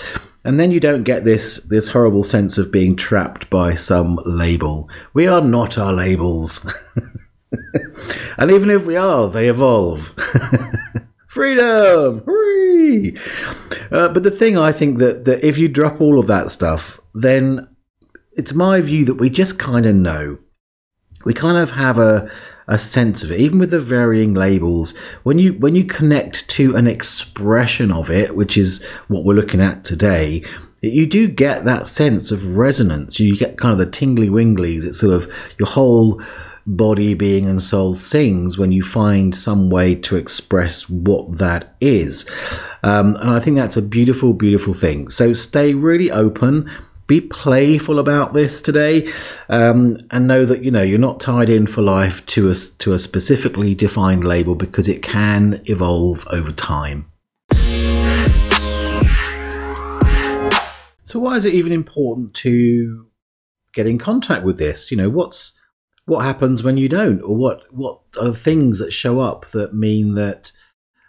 And 0.45 0.59
then 0.59 0.71
you 0.71 0.81
don't 0.81 1.03
get 1.03 1.25
this 1.25 1.59
this 1.65 1.91
horrible 1.91 2.23
sense 2.23 2.57
of 2.57 2.73
being 2.73 2.97
trapped 2.97 3.51
by 3.51 3.75
some 3.75 4.19
label. 4.25 4.89
We 5.13 5.27
are 5.27 5.43
not 5.43 5.77
our 5.77 5.93
labels. 5.93 6.65
and 8.39 8.51
even 8.51 8.71
if 8.71 8.87
we 8.87 8.97
are, 8.97 9.29
they 9.29 9.49
evolve. 9.49 10.15
Freedom! 11.27 12.23
Hooray! 12.25 13.19
Uh, 13.91 14.09
but 14.09 14.23
the 14.23 14.31
thing 14.31 14.57
I 14.57 14.73
think 14.73 14.99
that, 14.99 15.25
that 15.25 15.47
if 15.47 15.59
you 15.59 15.69
drop 15.69 16.01
all 16.01 16.19
of 16.19 16.27
that 16.27 16.51
stuff, 16.51 17.01
then 17.15 17.69
it's 18.33 18.55
my 18.55 18.81
view 18.81 19.05
that 19.05 19.15
we 19.15 19.31
just 19.31 19.59
kind 19.59 19.87
of 19.87 19.95
know. 19.95 20.39
We 21.25 21.35
kind 21.35 21.59
of 21.59 21.73
have 21.73 21.99
a 21.99 22.31
a 22.71 22.79
sense 22.79 23.25
of 23.25 23.33
it, 23.33 23.41
even 23.41 23.59
with 23.59 23.71
the 23.71 23.81
varying 23.81 24.35
labels. 24.35 24.95
When 25.23 25.39
you 25.39 25.55
when 25.55 25.75
you 25.75 25.85
connect 25.85 26.49
to 26.51 26.77
an 26.77 26.87
expression 26.87 27.91
of 27.91 28.11
it, 28.11 28.37
which 28.37 28.59
is 28.59 28.87
what 29.09 29.25
we're 29.25 29.35
looking 29.35 29.61
at 29.61 29.85
today, 29.85 30.45
you 30.83 31.07
do 31.07 31.27
get 31.29 31.65
that 31.65 31.87
sense 31.87 32.31
of 32.31 32.57
resonance. 32.57 33.19
You 33.19 33.37
get 33.37 33.59
kind 33.59 33.73
of 33.73 33.79
the 33.79 33.91
tingly 33.91 34.29
winglies. 34.29 34.85
It's 34.85 35.01
sort 35.01 35.15
of 35.15 35.33
your 35.59 35.69
whole 35.69 36.23
body, 36.69 37.15
being, 37.15 37.49
and 37.49 37.63
soul 37.63 37.95
sings 37.95 38.59
when 38.59 38.71
you 38.71 38.83
find 38.83 39.35
some 39.35 39.71
way 39.71 39.95
to 39.95 40.17
express 40.17 40.89
what 40.89 41.39
that 41.39 41.75
is. 41.81 42.29
Um, 42.83 43.17
and 43.17 43.31
I 43.31 43.41
think 43.41 43.57
that's 43.57 43.77
a 43.77 43.83
beautiful, 43.83 44.35
beautiful 44.35 44.75
thing. 44.75 45.11
So 45.11 45.33
stay 45.33 45.75
really 45.75 46.11
open. 46.11 46.71
Be 47.07 47.23
playful 47.23 47.99
about 47.99 48.35
this 48.35 48.61
today, 48.61 49.11
um, 49.49 49.97
and 50.11 50.29
know 50.29 50.45
that 50.45 50.63
you 50.63 50.71
know 50.71 50.83
you're 50.83 50.99
not 50.99 51.21
tied 51.21 51.49
in 51.49 51.67
for 51.67 51.81
life 51.81 52.25
to 52.27 52.51
a 52.51 52.55
to 52.55 52.93
a 52.93 52.99
specifically 52.99 53.75
defined 53.75 54.25
label 54.25 54.55
because 54.55 54.91
it 54.91 55.03
can 55.03 55.63
evolve 55.65 56.27
over 56.31 56.53
time. 56.53 57.11
So, 61.03 61.19
why 61.19 61.37
is 61.37 61.47
it 61.47 61.55
even 61.55 61.73
important 61.73 62.35
to 62.35 63.07
get 63.73 63.87
in 63.87 63.97
contact 63.97 64.45
with 64.45 64.59
this? 64.59 64.91
You 64.91 64.99
know, 64.99 65.09
what's 65.09 65.55
what 66.09 66.25
happens 66.25 66.63
when 66.63 66.77
you 66.77 66.89
don't, 66.89 67.21
or 67.21 67.37
what 67.37 67.73
what 67.73 68.01
are 68.19 68.29
the 68.29 68.35
things 68.35 68.79
that 68.79 68.93
show 68.93 69.21
up 69.21 69.47
that 69.51 69.75
mean 69.75 70.15
that 70.15 70.53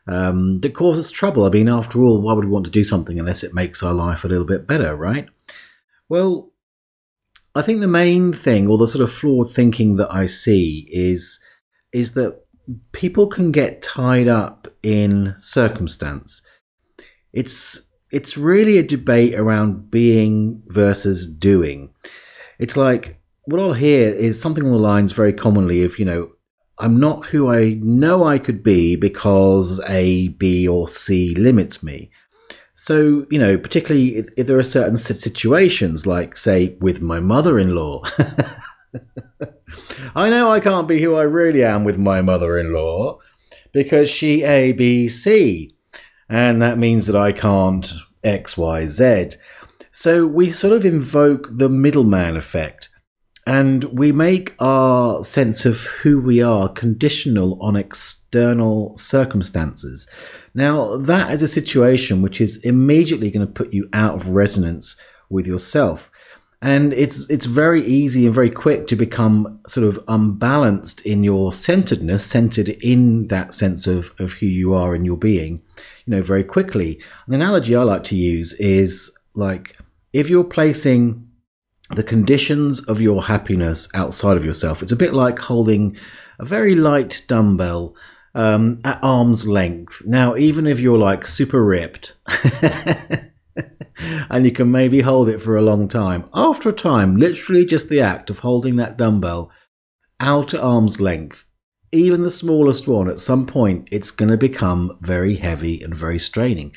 um, 0.08 0.60
that 0.60 0.74
causes 0.74 1.10
trouble? 1.10 1.46
I 1.46 1.50
mean, 1.50 1.70
after 1.70 2.01
all, 2.01 2.22
why 2.22 2.34
would 2.34 2.46
we 2.46 2.51
want 2.51 2.65
to 2.65 2.72
do 2.72 2.84
something 2.84 3.18
unless 3.18 3.44
it 3.44 3.53
makes 3.53 3.82
our 3.82 3.94
life 3.94 4.24
a 4.24 4.27
little 4.27 4.46
bit 4.46 4.68
better, 4.68 4.96
right? 4.96 5.29
Well, 6.10 6.51
I 7.56 7.62
think 7.62 7.79
the 7.79 7.88
main 7.88 8.34
thing, 8.34 8.68
or 8.68 8.77
the 8.77 8.88
sort 8.88 9.03
of 9.03 9.12
flawed 9.12 9.50
thinking 9.50 9.96
that 9.96 10.13
I 10.13 10.25
see, 10.25 10.88
is 10.91 11.39
is 11.94 12.13
that 12.13 12.46
people 12.91 13.27
can 13.27 13.51
get 13.51 13.82
tied 13.82 14.27
up 14.27 14.68
in 14.84 15.36
circumstance. 15.38 16.41
It's 17.32 17.89
it's 18.12 18.38
really 18.38 18.77
a 18.77 18.84
debate 18.84 19.36
around 19.36 19.91
being 19.91 20.63
versus 20.68 21.27
doing. 21.27 21.94
It's 22.58 22.75
like 22.75 23.19
what 23.50 23.60
I'll 23.60 23.74
hear 23.74 24.13
is 24.13 24.39
something 24.39 24.63
on 24.63 24.72
the 24.72 24.77
lines 24.77 25.12
very 25.12 25.34
commonly 25.34 25.84
of, 25.84 25.98
you 25.98 26.06
know, 26.06 26.32
I'm 26.77 27.00
not 27.00 27.27
who 27.27 27.50
I 27.50 27.79
know 27.82 28.24
I 28.24 28.38
could 28.38 28.63
be 28.63 28.96
because 28.96 29.82
A, 29.89 30.29
B, 30.29 30.68
or 30.68 30.88
C 30.88 31.36
limits 31.36 31.84
me. 31.84 32.12
So, 32.74 33.25
you 33.29 33.39
know, 33.39 33.58
particularly 33.58 34.15
if, 34.15 34.29
if 34.38 34.48
there 34.48 34.58
are 34.58 34.63
certain 34.63 34.96
situations, 34.96 36.08
like, 36.08 36.38
say, 36.38 36.77
with 36.79 37.01
my 37.01 37.20
mother 37.20 37.60
in 37.60 37.75
law. 37.75 38.03
I 40.15 40.29
know 40.29 40.50
I 40.50 40.60
can't 40.60 40.88
be 40.88 41.01
who 41.01 41.15
I 41.15 41.24
really 41.24 41.63
am 41.63 41.84
with 41.84 41.98
my 41.98 42.22
mother 42.22 42.58
in 42.58 42.72
law 42.72 43.20
because 43.74 44.10
she 44.10 44.44
A, 44.44 44.72
B, 44.72 45.08
C. 45.08 45.75
And 46.29 46.62
that 46.62 46.77
means 46.77 47.08
that 47.08 47.15
I 47.15 47.32
can't 47.32 47.91
X, 48.24 48.58
Y, 48.58 48.86
Z. 48.86 49.32
So 49.91 50.25
we 50.25 50.51
sort 50.51 50.74
of 50.74 50.86
invoke 50.86 51.48
the 51.51 51.70
middleman 51.70 52.38
effect 52.38 52.89
and 53.50 53.86
we 53.86 54.12
make 54.12 54.53
our 54.60 55.24
sense 55.24 55.65
of 55.65 55.82
who 55.82 56.22
we 56.22 56.39
are 56.39 56.70
conditional 56.70 57.58
on 57.63 57.75
external 57.75 58.96
circumstances. 58.96 60.06
Now, 60.53 60.98
that 60.98 61.32
is 61.32 61.41
a 61.41 61.48
situation 61.48 62.22
which 62.22 62.39
is 62.39 62.58
immediately 62.58 63.32
going 63.32 63.48
to 63.48 63.51
put 63.51 63.74
you 63.74 63.89
out 63.91 64.13
of 64.13 64.27
resonance 64.27 64.98
with 65.32 65.48
yourself. 65.48 66.12
And 66.62 66.94
it's 66.94 67.27
it's 67.27 67.48
very 67.48 67.84
easy 67.84 68.27
and 68.27 68.36
very 68.36 68.51
quick 68.51 68.86
to 68.86 68.96
become 68.96 69.60
sort 69.68 69.88
of 69.88 70.00
unbalanced 70.08 71.01
in 71.01 71.24
your 71.24 71.51
centeredness, 71.51 72.24
centered 72.24 72.70
in 72.70 73.29
that 73.29 73.56
sense 73.56 73.88
of, 73.88 74.13
of 74.20 74.34
who 74.34 74.46
you 74.46 74.75
are 74.75 74.94
and 74.94 75.08
your 75.08 75.18
being, 75.18 75.63
you 76.06 76.12
know, 76.12 76.22
very 76.22 76.44
quickly. 76.44 77.00
An 77.25 77.34
analogy 77.34 77.75
I 77.75 77.82
like 77.82 78.03
to 78.06 78.15
use 78.15 78.53
is 78.60 79.12
like 79.34 79.75
if 80.13 80.29
you're 80.29 80.44
placing 80.44 81.28
the 81.89 82.03
conditions 82.03 82.79
of 82.81 83.01
your 83.01 83.24
happiness 83.24 83.89
outside 83.93 84.38
of 84.38 84.46
yourself. 84.46 84.81
It's 84.81 84.91
a 84.91 84.98
bit 84.98 85.13
like 85.13 85.39
holding 85.39 85.98
a 86.38 86.46
very 86.46 86.75
light 86.75 87.24
dumbbell 87.27 87.96
um, 88.36 88.79
at 88.84 89.00
arm's 89.01 89.48
length. 89.48 90.03
Now, 90.05 90.36
even 90.36 90.67
if 90.67 90.79
you're 90.79 90.98
like 90.98 91.25
super 91.25 91.63
ripped 91.63 92.13
and 94.29 94.46
you 94.46 94.51
can 94.51 94.72
maybe 94.72 95.01
hold 95.01 95.29
it 95.29 95.41
for 95.41 95.58
a 95.58 95.63
long 95.63 95.88
time, 95.88 96.29
after 96.34 96.69
a 96.69 96.74
time, 96.74 97.15
literally 97.17 97.65
just 97.65 97.89
the 97.89 98.01
act 98.01 98.29
of 98.29 98.39
holding 98.39 98.75
that 98.75 98.98
dumbbell 98.98 99.51
out 100.19 100.53
at 100.53 100.62
arm's 100.62 101.01
length, 101.01 101.46
even 101.91 102.22
the 102.22 102.31
smallest 102.31 102.88
one, 102.88 103.10
at 103.10 103.19
some 103.19 103.48
point, 103.48 103.88
it's 103.91 104.12
going 104.12 104.29
to 104.29 104.38
become 104.38 104.98
very 105.01 105.38
heavy 105.38 105.81
and 105.81 105.96
very 105.96 106.19
straining. 106.19 106.72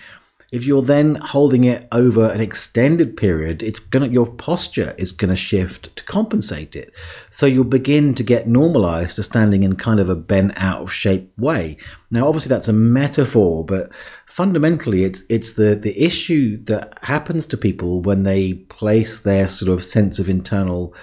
If 0.53 0.67
you're 0.67 0.83
then 0.83 1.15
holding 1.15 1.65
it 1.65 1.89
over 1.91 2.29
an 2.29 2.43
extended 2.43 3.17
period, 3.17 3.63
it's 3.63 3.79
gonna 3.79 4.09
your 4.09 4.27
posture 4.27 4.95
is 4.99 5.11
gonna 5.11 5.35
shift 5.35 5.97
to 5.97 6.05
compensate 6.05 6.77
it. 6.77 6.93
So 7.31 7.47
you'll 7.47 7.65
begin 7.65 8.15
to 8.17 8.23
get 8.23 8.47
normalized 8.47 9.17
to 9.17 9.23
standing 9.23 9.63
in 9.63 9.77
kind 9.77 9.99
of 9.99 10.11
a 10.11 10.15
bent 10.15 10.53
out 10.57 10.83
of 10.83 10.93
shape 10.93 11.33
way. 11.39 11.79
Now 12.11 12.29
obviously 12.29 12.51
that's 12.51 12.69
a 12.69 12.75
metaphor, 12.75 13.65
but 13.65 13.91
fundamentally 14.27 15.05
it's 15.05 15.25
it's 15.31 15.55
the, 15.55 15.75
the 15.75 15.99
issue 15.99 16.63
that 16.65 16.99
happens 17.01 17.47
to 17.47 17.57
people 17.57 18.03
when 18.03 18.25
they 18.25 18.53
place 18.53 19.21
their 19.21 19.47
sort 19.47 19.73
of 19.73 19.83
sense 19.83 20.19
of 20.19 20.29
internal 20.29 20.95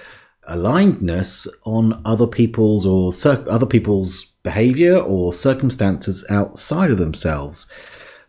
alignedness 0.47 1.47
on 1.65 1.99
other 2.05 2.27
people's 2.27 2.85
or 2.85 3.11
cir- 3.11 3.45
other 3.49 3.65
people's 3.65 4.25
behavior 4.43 4.95
or 4.95 5.33
circumstances 5.33 6.23
outside 6.29 6.91
of 6.91 6.99
themselves. 6.99 7.67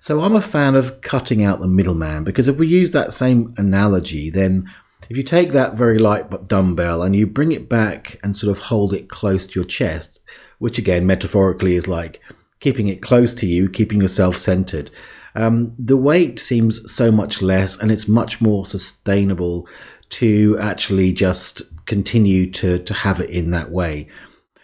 So 0.02 0.22
I'm 0.22 0.34
a 0.34 0.40
fan 0.40 0.76
of 0.76 1.02
cutting 1.02 1.44
out 1.44 1.58
the 1.58 1.66
middleman 1.66 2.24
because 2.24 2.48
if 2.48 2.56
we 2.56 2.66
use 2.66 2.92
that 2.92 3.12
same 3.12 3.52
analogy, 3.58 4.30
then 4.30 4.66
if 5.10 5.16
you 5.18 5.22
take 5.22 5.52
that 5.52 5.74
very 5.74 5.98
light 5.98 6.48
dumbbell 6.48 7.02
and 7.02 7.14
you 7.14 7.26
bring 7.26 7.52
it 7.52 7.68
back 7.68 8.18
and 8.22 8.34
sort 8.34 8.50
of 8.50 8.64
hold 8.64 8.94
it 8.94 9.10
close 9.10 9.46
to 9.46 9.60
your 9.60 9.64
chest, 9.64 10.20
which 10.58 10.78
again 10.78 11.06
metaphorically 11.06 11.76
is 11.76 11.86
like 11.86 12.18
keeping 12.60 12.88
it 12.88 13.02
close 13.02 13.34
to 13.34 13.46
you, 13.46 13.68
keeping 13.68 14.00
yourself 14.00 14.38
centered, 14.38 14.90
um, 15.34 15.74
the 15.78 15.98
weight 15.98 16.40
seems 16.40 16.90
so 16.90 17.12
much 17.12 17.42
less 17.42 17.78
and 17.78 17.92
it's 17.92 18.08
much 18.08 18.40
more 18.40 18.64
sustainable 18.64 19.68
to 20.08 20.56
actually 20.58 21.12
just 21.12 21.60
continue 21.84 22.50
to, 22.52 22.78
to 22.78 22.94
have 22.94 23.20
it 23.20 23.28
in 23.28 23.50
that 23.50 23.70
way. 23.70 24.08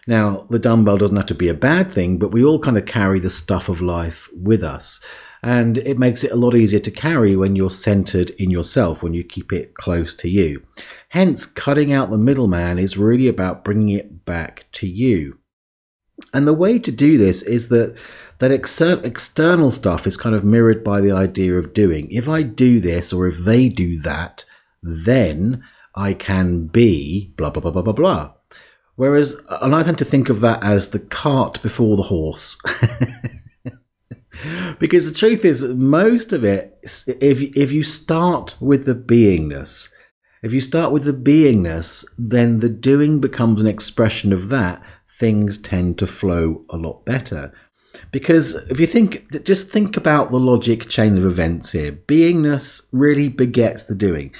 Now, 0.07 0.47
the 0.49 0.59
dumbbell 0.59 0.97
doesn't 0.97 1.17
have 1.17 1.27
to 1.27 1.35
be 1.35 1.49
a 1.49 1.55
bad 1.55 1.91
thing, 1.91 2.17
but 2.17 2.33
we 2.33 2.43
all 2.43 2.59
kind 2.59 2.79
of 2.79 2.87
carry 2.87 3.21
the 3.21 3.29
stuff 3.29 3.69
of 3.69 3.83
life 3.83 4.31
with 4.33 4.63
us 4.63 4.99
and 5.43 5.79
it 5.79 5.99
makes 5.99 6.25
it 6.25 6.33
a 6.33 6.37
lot 6.37 6.55
easier 6.55 6.81
to 6.81 6.91
carry 6.91 7.37
when 7.37 7.57
you're 7.57 7.71
centered 7.71 8.31
in 8.31 8.51
yourself, 8.51 9.03
when 9.03 9.15
you 9.15 9.25
keep 9.25 9.53
it 9.53 9.75
close 9.75 10.15
to 10.17 10.29
you. 10.29 10.63
Hence, 11.11 11.47
cutting 11.47 11.93
out 11.93 12.11
the 12.11 12.19
middleman 12.19 12.79
is 12.79 12.99
really 12.99 13.29
about 13.29 13.65
bringing 13.65 13.91
it 13.91 14.25
back 14.25 14.67
to 14.73 14.87
you. 14.87 15.39
And 16.33 16.47
the 16.47 16.55
way 16.55 16.79
to 16.79 16.91
do 16.91 17.19
this 17.19 17.43
is 17.43 17.69
that 17.69 17.97
that 18.39 18.51
exer- 18.51 19.05
external 19.05 19.71
stuff 19.71 20.07
is 20.07 20.17
kind 20.17 20.35
of 20.35 20.45
mirrored 20.45 20.83
by 20.83 21.01
the 21.01 21.13
idea 21.13 21.55
of 21.55 21.75
doing. 21.75 22.11
If 22.11 22.29
I 22.29 22.43
do 22.43 22.81
this 22.81 23.13
or 23.13 23.27
if 23.27 23.39
they 23.39 23.69
do 23.69 23.99
that, 24.01 24.45
then 24.83 25.65
I 25.95 26.15
can 26.15 26.67
be 26.67 27.33
blah 27.37 27.51
blah 27.51 27.61
blah 27.61 27.71
blah 27.71 27.83
blah 27.83 27.93
blah. 27.93 28.33
Whereas, 28.97 29.37
and 29.61 29.75
I 29.75 29.83
tend 29.83 29.99
to 29.99 30.07
think 30.07 30.31
of 30.31 30.41
that 30.41 30.63
as 30.63 30.91
the 30.91 30.99
cart 30.99 31.61
before 31.63 31.97
the 31.97 32.05
horse. 32.05 32.59
because 34.79 35.11
the 35.11 35.19
truth 35.19 35.45
is, 35.45 35.63
most 35.63 36.33
of 36.33 36.45
it, 36.45 36.79
if 37.07 37.43
if 37.43 37.73
you 37.73 37.83
start 37.83 38.57
with 38.61 38.85
the 38.85 38.95
beingness, 38.95 39.91
if 40.43 40.53
you 40.53 40.61
start 40.61 40.93
with 40.93 41.05
the 41.05 41.13
beingness, 41.13 42.05
then 42.17 42.61
the 42.61 42.69
doing 42.69 43.21
becomes 43.21 43.61
an 43.61 43.67
expression 43.67 44.33
of 44.33 44.49
that. 44.49 44.83
Things 45.19 45.59
tend 45.59 45.99
to 45.99 46.07
flow 46.07 46.65
a 46.71 46.77
lot 46.77 47.05
better. 47.05 47.53
Because 48.13 48.55
if 48.71 48.79
you 48.79 48.87
think, 48.87 49.45
just 49.45 49.71
think 49.71 49.97
about 49.97 50.29
the 50.29 50.39
logic 50.39 50.89
chain 50.89 51.17
of 51.17 51.25
events 51.25 51.73
here. 51.73 51.93
Beingness 51.93 52.87
really 52.93 53.29
begets 53.29 53.85
the 53.85 53.95
doing. 53.95 54.35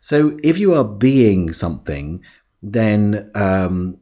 So 0.00 0.38
if 0.42 0.58
you 0.58 0.74
are 0.74 0.84
being 0.84 1.52
something, 1.52 2.22
then 2.62 3.30
um, 3.34 3.98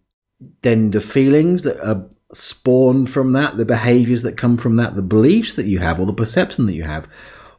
then 0.62 0.90
the 0.90 1.00
feelings 1.00 1.62
that 1.62 1.80
are 1.86 2.08
spawned 2.36 3.10
from 3.10 3.32
that, 3.32 3.56
the 3.56 3.64
behaviors 3.64 4.22
that 4.22 4.36
come 4.36 4.56
from 4.56 4.76
that, 4.76 4.94
the 4.94 5.02
beliefs 5.02 5.56
that 5.56 5.66
you 5.66 5.78
have, 5.78 5.98
or 5.98 6.06
the 6.06 6.12
perception 6.12 6.66
that 6.66 6.74
you 6.74 6.84
have, 6.84 7.08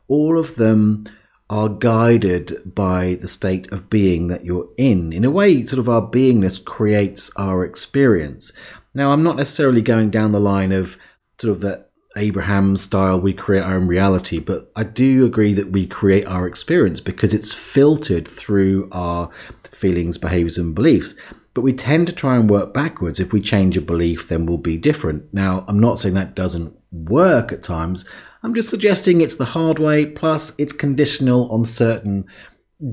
all 0.08 0.38
of 0.38 0.56
them 0.56 1.06
are 1.50 1.70
guided 1.70 2.62
by 2.66 3.16
the 3.22 3.28
state 3.28 3.72
of 3.72 3.90
being 3.90 4.28
that 4.28 4.44
you're 4.44 4.70
in. 4.78 5.14
In 5.14 5.24
a 5.24 5.32
way, 5.32 5.64
sort 5.64 5.80
of 5.80 5.88
our 5.88 6.02
beingness 6.02 6.64
creates 6.64 7.32
our 7.38 7.64
experience. 7.64 8.52
Now, 8.94 9.12
I'm 9.12 9.24
not 9.24 9.38
necessarily 9.38 9.82
going 9.82 10.10
down 10.10 10.32
the 10.32 10.40
line 10.40 10.72
of 10.72 10.98
sort 11.40 11.52
of 11.52 11.62
that 11.62 11.88
Abraham 12.18 12.78
style, 12.78 13.20
we 13.20 13.34
create 13.34 13.62
our 13.62 13.76
own 13.76 13.88
reality, 13.88 14.40
but 14.40 14.72
I 14.76 14.84
do 14.84 15.26
agree 15.26 15.54
that 15.54 15.72
we 15.72 15.86
create 15.86 16.26
our 16.26 16.48
experience 16.48 17.00
because 17.00 17.34
it's 17.34 17.54
filtered 17.54 18.28
through 18.28 18.90
our 18.92 19.30
feelings, 19.72 20.18
behaviors, 20.18 20.58
and 20.58 20.74
beliefs. 20.74 21.16
But 21.58 21.64
we 21.64 21.74
tend 21.74 22.06
to 22.06 22.14
try 22.14 22.36
and 22.36 22.48
work 22.48 22.72
backwards. 22.72 23.20
If 23.20 23.34
we 23.34 23.42
change 23.42 23.78
a 23.78 23.82
belief, 23.82 24.30
then 24.30 24.46
we'll 24.46 24.60
be 24.60 24.78
different. 24.78 25.34
Now, 25.34 25.66
I'm 25.68 25.80
not 25.80 25.98
saying 25.98 26.14
that 26.14 26.36
doesn't 26.36 26.78
work 26.92 27.52
at 27.52 27.64
times. 27.64 28.08
I'm 28.44 28.54
just 28.54 28.70
suggesting 28.70 29.22
it's 29.22 29.38
the 29.38 29.46
hard 29.46 29.80
way, 29.80 30.06
plus 30.06 30.54
it's 30.60 30.72
conditional 30.72 31.52
on 31.52 31.66
certain 31.66 32.26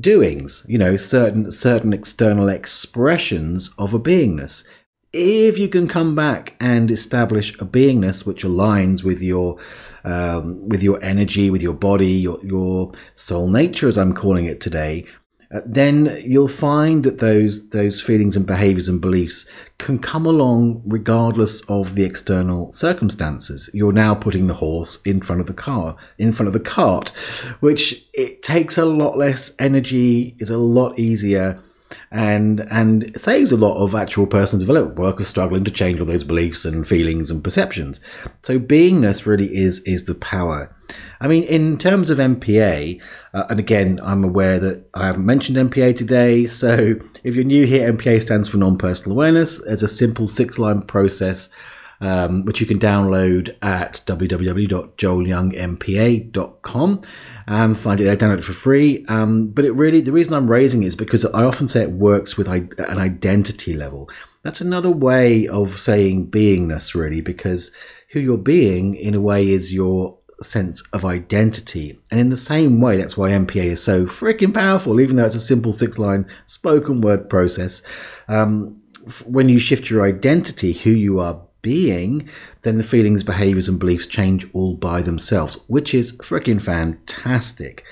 doings, 0.01 0.65
you 0.67 0.79
know, 0.79 0.97
certain 0.97 1.53
certain 1.53 1.93
external 1.93 2.49
expressions 2.49 3.69
of 3.77 3.93
a 3.93 4.01
beingness 4.01 4.65
if 5.15 5.59
you 5.59 5.69
can 5.69 5.87
come 5.87 6.15
back 6.17 6.55
and 6.59 6.91
establish 6.91 7.55
a 7.61 7.65
beingness 7.65 8.27
which 8.27 8.43
aligns 8.43 9.05
with 9.05 9.23
your 9.23 9.59
um, 10.05 10.69
with 10.69 10.83
your 10.83 11.03
energy, 11.05 11.51
with 11.51 11.63
your 11.63 11.75
body, 11.75 12.13
your 12.13 12.45
your 12.45 12.93
soul 13.13 13.47
nature, 13.49 13.89
as 13.89 13.97
I'm 13.97 14.13
calling 14.13 14.47
it 14.47 14.61
today, 14.61 15.07
uh, 15.53 15.61
then 15.67 16.23
you'll 16.25 16.49
find 16.49 17.05
that 17.05 17.19
those 17.19 17.69
those 17.71 18.01
feelings 18.01 18.37
and 18.37 18.47
behaviors 18.47 18.89
and 18.89 19.01
beliefs 19.01 19.47
can 19.79 19.99
come 19.99 20.27
along 20.27 20.83
regardless 20.85 21.61
of 21.63 21.95
the 21.95 22.05
external 22.05 22.73
circumstances. 22.73 23.69
You're 23.75 23.93
now 23.93 24.15
putting 24.15 24.47
the 24.47 24.55
horse 24.55 25.01
in 25.05 25.21
front 25.21 25.41
of 25.41 25.47
the 25.47 25.55
car, 25.55 25.97
in 26.19 26.33
front 26.33 26.47
of 26.49 26.53
the 26.53 26.61
cart, 26.61 27.11
which 27.61 28.07
it 28.13 28.43
takes 28.43 28.79
a 28.79 28.85
lot 28.85 29.19
less 29.19 29.55
energy, 29.59 30.37
is 30.39 30.51
a 30.51 30.59
lot 30.59 30.99
easier 30.99 31.63
and 32.11 32.61
and 32.71 33.19
saves 33.19 33.53
a 33.53 33.57
lot 33.57 33.83
of 33.83 33.95
actual 33.95 34.27
personal 34.27 34.67
development 34.67 34.99
work 34.99 35.21
of 35.21 35.27
struggling 35.27 35.65
to 35.65 35.71
change 35.71 36.01
all 36.01 36.07
those 36.07 36.25
beliefs 36.25 36.65
and 36.65 36.87
feelings 36.87 37.31
and 37.31 37.45
perceptions. 37.45 38.01
So 38.43 38.59
beingness 38.59 39.27
really 39.27 39.55
is 39.55 39.81
is 39.81 40.05
the 40.05 40.15
power. 40.15 40.75
I 41.21 41.29
mean, 41.29 41.45
in 41.45 41.79
terms 41.79 42.11
of 42.11 42.19
MPA, 42.19 43.01
uh, 43.33 43.45
and 43.49 43.59
again, 43.59 43.99
I'm 44.03 44.23
aware 44.25 44.59
that 44.59 44.87
I 44.95 45.07
haven't 45.07 45.27
mentioned 45.27 45.57
MPA 45.57 45.97
today. 45.97 46.47
So 46.65 46.95
if 47.25 47.37
you're 47.37 47.45
new 47.45 47.67
here, 47.67 47.93
MPA 47.93 48.23
stands 48.23 48.49
for 48.49 48.57
non-personal 48.57 49.15
awareness. 49.15 49.61
It's 49.67 49.83
a 49.83 49.89
simple 49.89 50.27
six-line 50.29 50.83
process. 50.83 51.51
Um, 52.01 52.45
which 52.45 52.61
you 52.61 52.67
can 52.67 52.81
download 52.81 53.55
at 53.63 54.03
www.joelyoungmpa.com 54.05 57.03
and 57.47 57.77
find 57.77 58.01
it 58.01 58.05
there, 58.05 58.17
download 58.17 58.39
it 58.39 58.45
for 58.45 58.53
free. 58.53 59.05
Um, 59.09 59.49
but 59.49 59.65
it 59.65 59.73
really, 59.73 60.01
the 60.01 60.13
reason 60.13 60.35
I'm 60.35 60.51
raising 60.51 60.83
is 60.83 60.97
because 60.97 61.25
I 61.27 61.45
often 61.45 61.69
say 61.69 61.83
it 61.83 61.91
works 61.91 62.37
with 62.37 62.49
an 62.49 62.99
identity 62.99 63.75
level. 63.75 64.09
That's 64.43 64.61
another 64.61 64.91
way 64.91 65.47
of 65.49 65.79
saying 65.79 66.31
beingness, 66.31 66.95
really, 66.95 67.21
because 67.21 67.73
who 68.11 68.21
you're 68.21 68.37
being, 68.39 68.95
in 68.95 69.15
a 69.15 69.21
way, 69.21 69.49
is 69.49 69.73
your 69.73 70.19
sense 70.43 70.83
of 70.93 71.05
identity. 71.05 71.99
And 72.11 72.21
in 72.21 72.29
the 72.29 72.37
same 72.37 72.81
way, 72.81 72.97
that's 72.97 73.17
why 73.17 73.31
MPA 73.31 73.65
is 73.65 73.83
so 73.83 74.07
freaking 74.07 74.53
powerful, 74.53 75.01
even 75.01 75.17
though 75.17 75.25
it's 75.25 75.35
a 75.35 75.41
simple 75.41 75.73
six 75.73 75.99
line 75.99 76.27
spoken 76.47 77.01
word 77.01 77.29
process. 77.29 77.83
Um, 78.29 78.81
when 79.27 79.49
you 79.49 79.59
shift 79.59 79.91
your 79.91 80.05
identity, 80.05 80.73
who 80.73 80.91
you 80.91 81.21
are 81.21 81.41
being, 81.65 82.29
then 82.63 82.79
the 82.79 82.85
feelings, 82.85 83.25
behaviors, 83.25 83.69
and 83.69 83.81
beliefs 83.81 84.07
change 84.07 84.47
all 84.53 84.75
by 84.75 85.01
themselves, 85.03 85.59
which 85.67 85.95
is 85.95 86.17
freaking 86.19 86.63
fantastic. 86.63 87.83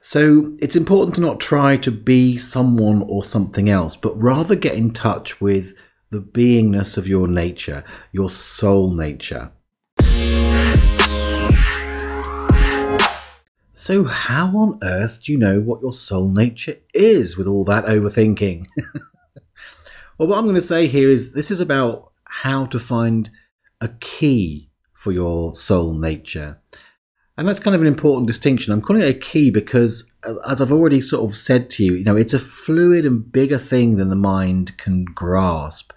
So 0.00 0.54
it's 0.60 0.76
important 0.76 1.16
to 1.16 1.22
not 1.22 1.40
try 1.40 1.78
to 1.78 1.90
be 1.90 2.36
someone 2.36 3.02
or 3.08 3.24
something 3.24 3.68
else, 3.68 3.96
but 3.96 4.22
rather 4.22 4.54
get 4.54 4.74
in 4.74 4.92
touch 4.92 5.40
with 5.40 5.74
the 6.10 6.20
beingness 6.20 6.96
of 6.96 7.08
your 7.08 7.26
nature, 7.26 7.82
your 8.12 8.30
soul 8.30 8.92
nature. 8.94 9.50
So, 13.72 14.04
how 14.04 14.56
on 14.56 14.78
earth 14.82 15.22
do 15.24 15.32
you 15.32 15.38
know 15.38 15.60
what 15.60 15.80
your 15.80 15.92
soul 15.92 16.28
nature 16.28 16.76
is 16.92 17.36
with 17.36 17.46
all 17.46 17.64
that 17.64 17.86
overthinking? 17.86 18.66
well, 20.18 20.28
what 20.28 20.38
I'm 20.38 20.44
going 20.44 20.54
to 20.54 20.62
say 20.62 20.86
here 20.86 21.10
is 21.10 21.32
this 21.32 21.50
is 21.50 21.60
about 21.60 22.12
how 22.42 22.66
to 22.66 22.78
find 22.78 23.30
a 23.80 23.88
key 23.88 24.70
for 24.92 25.12
your 25.12 25.54
soul 25.54 25.94
nature. 25.94 26.58
And 27.38 27.46
that's 27.46 27.60
kind 27.60 27.74
of 27.74 27.82
an 27.82 27.86
important 27.86 28.26
distinction. 28.26 28.72
I'm 28.72 28.80
calling 28.80 29.02
it 29.02 29.08
a 29.08 29.18
key 29.18 29.50
because, 29.50 30.10
as 30.46 30.60
I've 30.60 30.72
already 30.72 31.00
sort 31.00 31.28
of 31.28 31.36
said 31.36 31.68
to 31.70 31.84
you, 31.84 31.94
you 31.94 32.04
know, 32.04 32.16
it's 32.16 32.34
a 32.34 32.38
fluid 32.38 33.04
and 33.04 33.30
bigger 33.30 33.58
thing 33.58 33.96
than 33.96 34.08
the 34.08 34.16
mind 34.16 34.76
can 34.78 35.04
grasp. 35.04 35.92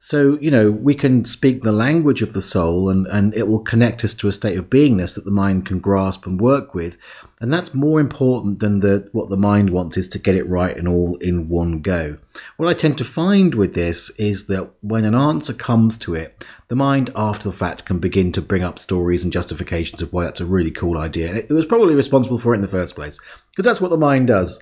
So, 0.00 0.38
you 0.40 0.52
know, 0.52 0.70
we 0.70 0.94
can 0.94 1.24
speak 1.24 1.62
the 1.62 1.72
language 1.72 2.22
of 2.22 2.32
the 2.32 2.42
soul 2.42 2.88
and, 2.88 3.08
and 3.08 3.34
it 3.34 3.48
will 3.48 3.58
connect 3.58 4.04
us 4.04 4.14
to 4.14 4.28
a 4.28 4.32
state 4.32 4.56
of 4.56 4.70
beingness 4.70 5.16
that 5.16 5.24
the 5.24 5.32
mind 5.32 5.66
can 5.66 5.80
grasp 5.80 6.24
and 6.24 6.40
work 6.40 6.72
with. 6.72 6.96
And 7.40 7.52
that's 7.52 7.74
more 7.74 7.98
important 7.98 8.60
than 8.60 8.78
the 8.78 9.08
what 9.10 9.28
the 9.28 9.36
mind 9.36 9.70
wants 9.70 9.96
is 9.96 10.06
to 10.08 10.20
get 10.20 10.36
it 10.36 10.48
right 10.48 10.76
and 10.76 10.86
all 10.86 11.16
in 11.16 11.48
one 11.48 11.80
go. 11.80 12.18
What 12.56 12.68
I 12.68 12.74
tend 12.74 12.96
to 12.98 13.04
find 13.04 13.56
with 13.56 13.74
this 13.74 14.10
is 14.18 14.46
that 14.46 14.70
when 14.82 15.04
an 15.04 15.16
answer 15.16 15.52
comes 15.52 15.98
to 15.98 16.14
it, 16.14 16.44
the 16.68 16.76
mind 16.76 17.10
after 17.16 17.48
the 17.48 17.56
fact 17.56 17.84
can 17.84 17.98
begin 17.98 18.30
to 18.32 18.42
bring 18.42 18.62
up 18.62 18.78
stories 18.78 19.24
and 19.24 19.32
justifications 19.32 20.00
of 20.00 20.12
why 20.12 20.24
that's 20.24 20.40
a 20.40 20.46
really 20.46 20.70
cool 20.70 20.96
idea. 20.96 21.28
And 21.28 21.38
it 21.38 21.50
was 21.50 21.66
probably 21.66 21.94
responsible 21.94 22.38
for 22.38 22.54
it 22.54 22.58
in 22.58 22.62
the 22.62 22.68
first 22.68 22.94
place. 22.94 23.20
Because 23.50 23.64
that's 23.64 23.80
what 23.80 23.90
the 23.90 23.96
mind 23.96 24.28
does. 24.28 24.60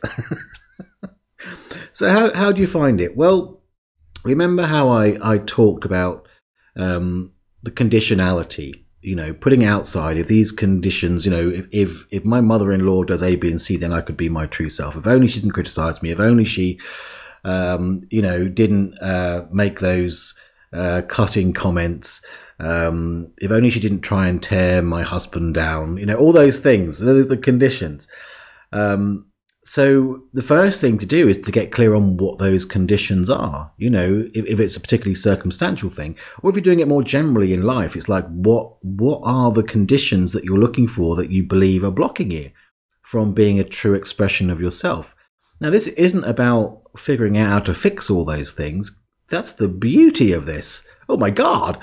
so 1.92 2.10
how, 2.10 2.32
how 2.34 2.52
do 2.52 2.60
you 2.60 2.66
find 2.66 3.02
it? 3.02 3.16
Well, 3.16 3.60
remember 4.26 4.64
how 4.64 4.88
I, 4.88 5.18
I 5.22 5.38
talked 5.38 5.84
about 5.84 6.26
um, 6.76 7.32
the 7.62 7.70
conditionality, 7.70 8.84
you 9.00 9.14
know, 9.14 9.32
putting 9.32 9.64
outside 9.64 10.18
if 10.18 10.26
these 10.26 10.52
conditions, 10.52 11.24
you 11.24 11.30
know, 11.30 11.48
if, 11.48 11.66
if, 11.70 12.06
if 12.10 12.24
my 12.24 12.40
mother 12.40 12.72
in 12.72 12.86
law 12.86 13.04
does 13.04 13.22
A, 13.22 13.36
B, 13.36 13.50
and 13.50 13.60
C, 13.60 13.76
then 13.76 13.92
I 13.92 14.00
could 14.00 14.16
be 14.16 14.28
my 14.28 14.46
true 14.46 14.70
self. 14.70 14.96
If 14.96 15.06
only 15.06 15.28
she 15.28 15.40
didn't 15.40 15.52
criticize 15.52 16.02
me, 16.02 16.10
if 16.10 16.20
only 16.20 16.44
she, 16.44 16.80
um, 17.44 18.06
you 18.10 18.22
know, 18.22 18.48
didn't 18.48 18.98
uh, 19.00 19.46
make 19.52 19.80
those 19.80 20.34
uh, 20.72 21.02
cutting 21.08 21.52
comments. 21.52 22.24
Um, 22.58 23.32
if 23.38 23.50
only 23.50 23.70
she 23.70 23.80
didn't 23.80 24.00
try 24.00 24.28
and 24.28 24.42
tear 24.42 24.82
my 24.82 25.02
husband 25.02 25.54
down, 25.54 25.98
you 25.98 26.06
know, 26.06 26.16
all 26.16 26.32
those 26.32 26.60
things, 26.60 26.98
the, 26.98 27.12
the 27.12 27.36
conditions. 27.36 28.08
Um, 28.72 29.26
so 29.66 30.22
the 30.32 30.42
first 30.42 30.80
thing 30.80 30.96
to 30.98 31.06
do 31.06 31.26
is 31.26 31.38
to 31.38 31.50
get 31.50 31.72
clear 31.72 31.96
on 31.96 32.18
what 32.18 32.38
those 32.38 32.64
conditions 32.64 33.28
are. 33.28 33.72
You 33.76 33.90
know, 33.90 34.28
if, 34.32 34.46
if, 34.46 34.60
it's 34.60 34.76
a 34.76 34.80
particularly 34.80 35.16
circumstantial 35.16 35.90
thing, 35.90 36.16
or 36.40 36.48
if 36.48 36.54
you're 36.54 36.62
doing 36.62 36.78
it 36.78 36.86
more 36.86 37.02
generally 37.02 37.52
in 37.52 37.62
life, 37.62 37.96
it's 37.96 38.08
like 38.08 38.26
what 38.28 38.76
what 38.84 39.22
are 39.24 39.50
the 39.50 39.64
conditions 39.64 40.32
that 40.32 40.44
you're 40.44 40.56
looking 40.56 40.86
for 40.86 41.16
that 41.16 41.32
you 41.32 41.42
believe 41.42 41.82
are 41.82 41.90
blocking 41.90 42.30
you 42.30 42.52
from 43.02 43.34
being 43.34 43.58
a 43.58 43.64
true 43.64 43.94
expression 43.94 44.50
of 44.50 44.60
yourself. 44.60 45.16
Now, 45.60 45.70
this 45.70 45.88
isn't 45.88 46.22
about 46.22 46.82
figuring 46.96 47.36
out 47.36 47.50
how 47.50 47.58
to 47.58 47.74
fix 47.74 48.08
all 48.08 48.24
those 48.24 48.52
things. 48.52 48.96
That's 49.28 49.50
the 49.50 49.66
beauty 49.66 50.32
of 50.32 50.46
this. 50.46 50.86
Oh 51.08 51.16
my 51.16 51.30
God! 51.30 51.80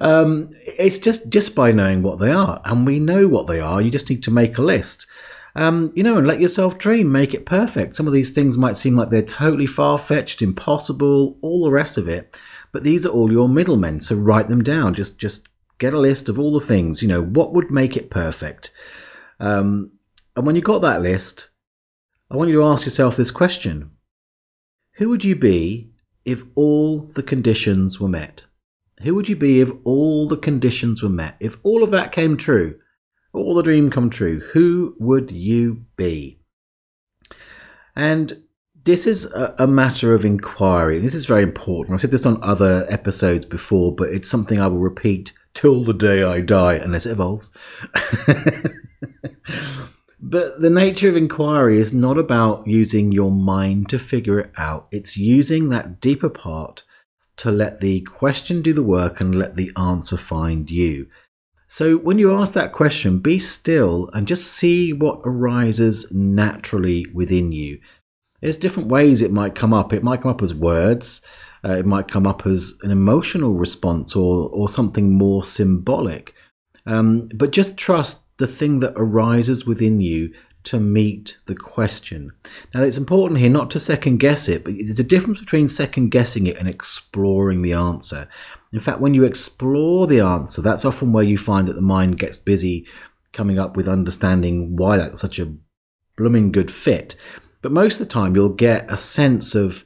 Um, 0.00 0.52
it's 0.64 0.98
just 0.98 1.28
just 1.28 1.54
by 1.54 1.70
knowing 1.70 2.02
what 2.02 2.18
they 2.18 2.32
are, 2.32 2.62
and 2.64 2.86
we 2.86 2.98
know 2.98 3.28
what 3.28 3.46
they 3.46 3.60
are. 3.60 3.82
You 3.82 3.90
just 3.90 4.08
need 4.08 4.22
to 4.22 4.30
make 4.30 4.56
a 4.56 4.62
list. 4.62 5.06
Um, 5.56 5.90
you 5.94 6.02
know, 6.02 6.18
and 6.18 6.26
let 6.26 6.40
yourself 6.40 6.76
dream, 6.76 7.10
make 7.10 7.32
it 7.32 7.46
perfect. 7.46 7.96
Some 7.96 8.06
of 8.06 8.12
these 8.12 8.30
things 8.30 8.58
might 8.58 8.76
seem 8.76 8.94
like 8.94 9.08
they're 9.08 9.22
totally 9.22 9.66
far 9.66 9.96
fetched, 9.96 10.42
impossible, 10.42 11.38
all 11.40 11.64
the 11.64 11.70
rest 11.70 11.96
of 11.96 12.08
it. 12.08 12.38
But 12.72 12.82
these 12.82 13.06
are 13.06 13.08
all 13.10 13.32
your 13.32 13.48
middlemen, 13.48 14.00
so 14.00 14.16
write 14.16 14.48
them 14.48 14.62
down. 14.62 14.92
Just 14.92 15.18
just 15.18 15.48
get 15.78 15.94
a 15.94 15.98
list 15.98 16.28
of 16.28 16.38
all 16.38 16.52
the 16.52 16.60
things. 16.60 17.00
You 17.00 17.08
know, 17.08 17.22
what 17.22 17.54
would 17.54 17.70
make 17.70 17.96
it 17.96 18.10
perfect? 18.10 18.70
Um, 19.40 19.92
and 20.36 20.44
when 20.44 20.56
you've 20.56 20.64
got 20.64 20.82
that 20.82 21.00
list, 21.00 21.48
I 22.30 22.36
want 22.36 22.50
you 22.50 22.56
to 22.56 22.66
ask 22.66 22.84
yourself 22.84 23.16
this 23.16 23.30
question: 23.30 23.92
Who 24.96 25.08
would 25.08 25.24
you 25.24 25.36
be 25.36 25.90
if 26.26 26.42
all 26.54 26.98
the 26.98 27.22
conditions 27.22 27.98
were 27.98 28.08
met? 28.08 28.44
Who 29.04 29.14
would 29.14 29.30
you 29.30 29.36
be 29.36 29.62
if 29.62 29.70
all 29.84 30.28
the 30.28 30.36
conditions 30.36 31.02
were 31.02 31.08
met? 31.08 31.36
If 31.40 31.56
all 31.62 31.82
of 31.82 31.90
that 31.92 32.12
came 32.12 32.36
true, 32.36 32.78
all 33.32 33.54
the 33.54 33.62
dream 33.62 33.90
come 33.90 34.10
true, 34.10 34.40
who 34.52 34.94
would 34.98 35.32
you 35.32 35.84
be? 35.96 36.40
And 37.94 38.42
this 38.86 39.06
is 39.06 39.26
a, 39.34 39.66
matter 39.66 40.14
of 40.14 40.24
inquiry. 40.24 41.00
This 41.00 41.14
is 41.14 41.26
very 41.26 41.42
important. 41.42 41.94
I've 41.94 42.00
said 42.00 42.12
this 42.12 42.24
on 42.24 42.38
other 42.40 42.86
episodes 42.88 43.44
before, 43.44 43.92
but 43.92 44.10
it's 44.10 44.30
something 44.30 44.60
I 44.60 44.68
will 44.68 44.78
repeat 44.78 45.32
till 45.54 45.82
the 45.82 45.92
day 45.92 46.22
I 46.22 46.40
die, 46.40 46.74
unless 46.74 47.04
it 47.04 47.10
evolves. 47.12 47.50
but 50.20 50.60
the 50.60 50.70
nature 50.70 51.08
of 51.08 51.16
inquiry 51.16 51.78
is 51.80 51.92
not 51.92 52.16
about 52.16 52.68
using 52.68 53.10
your 53.10 53.32
mind 53.32 53.88
to 53.88 53.98
figure 53.98 54.38
it 54.38 54.52
out, 54.56 54.86
it's 54.92 55.16
using 55.16 55.68
that 55.70 56.00
deeper 56.00 56.30
part 56.30 56.84
to 57.38 57.50
let 57.50 57.80
the 57.80 58.02
question 58.02 58.62
do 58.62 58.72
the 58.72 58.84
work 58.84 59.20
and 59.20 59.34
let 59.34 59.56
the 59.56 59.72
answer 59.76 60.16
find 60.16 60.70
you. 60.70 61.08
So 61.68 61.96
when 61.96 62.18
you 62.18 62.32
ask 62.32 62.54
that 62.54 62.72
question, 62.72 63.18
be 63.18 63.38
still 63.38 64.08
and 64.12 64.28
just 64.28 64.52
see 64.52 64.92
what 64.92 65.20
arises 65.24 66.10
naturally 66.12 67.06
within 67.12 67.52
you. 67.52 67.80
There's 68.40 68.58
different 68.58 68.88
ways 68.88 69.22
it 69.22 69.32
might 69.32 69.54
come 69.54 69.72
up. 69.72 69.92
It 69.92 70.04
might 70.04 70.22
come 70.22 70.30
up 70.30 70.42
as 70.42 70.54
words, 70.54 71.22
uh, 71.64 71.72
it 71.72 71.86
might 71.86 72.08
come 72.08 72.26
up 72.26 72.46
as 72.46 72.74
an 72.82 72.90
emotional 72.90 73.54
response 73.54 74.14
or, 74.14 74.48
or 74.50 74.68
something 74.68 75.12
more 75.12 75.42
symbolic. 75.42 76.34
Um, 76.86 77.28
but 77.34 77.50
just 77.50 77.76
trust 77.76 78.36
the 78.38 78.46
thing 78.46 78.80
that 78.80 78.92
arises 78.96 79.66
within 79.66 80.00
you 80.00 80.32
to 80.64 80.78
meet 80.78 81.38
the 81.46 81.54
question. 81.54 82.32
Now, 82.74 82.82
it's 82.82 82.96
important 82.96 83.40
here 83.40 83.50
not 83.50 83.70
to 83.70 83.80
second 83.80 84.18
guess 84.18 84.48
it, 84.48 84.64
but 84.64 84.74
there's 84.74 85.00
a 85.00 85.04
difference 85.04 85.40
between 85.40 85.68
second 85.68 86.10
guessing 86.10 86.46
it 86.46 86.56
and 86.58 86.68
exploring 86.68 87.62
the 87.62 87.72
answer. 87.72 88.28
In 88.72 88.80
fact, 88.80 89.00
when 89.00 89.14
you 89.14 89.24
explore 89.24 90.06
the 90.06 90.20
answer, 90.20 90.60
that's 90.60 90.84
often 90.84 91.12
where 91.12 91.24
you 91.24 91.38
find 91.38 91.68
that 91.68 91.74
the 91.74 91.80
mind 91.80 92.18
gets 92.18 92.38
busy 92.38 92.86
coming 93.32 93.58
up 93.58 93.76
with 93.76 93.88
understanding 93.88 94.76
why 94.76 94.96
that's 94.96 95.20
such 95.20 95.38
a 95.38 95.54
blooming 96.16 96.50
good 96.50 96.70
fit. 96.70 97.14
But 97.62 97.72
most 97.72 98.00
of 98.00 98.06
the 98.06 98.12
time, 98.12 98.34
you'll 98.34 98.48
get 98.48 98.90
a 98.90 98.96
sense 98.96 99.54
of 99.54 99.84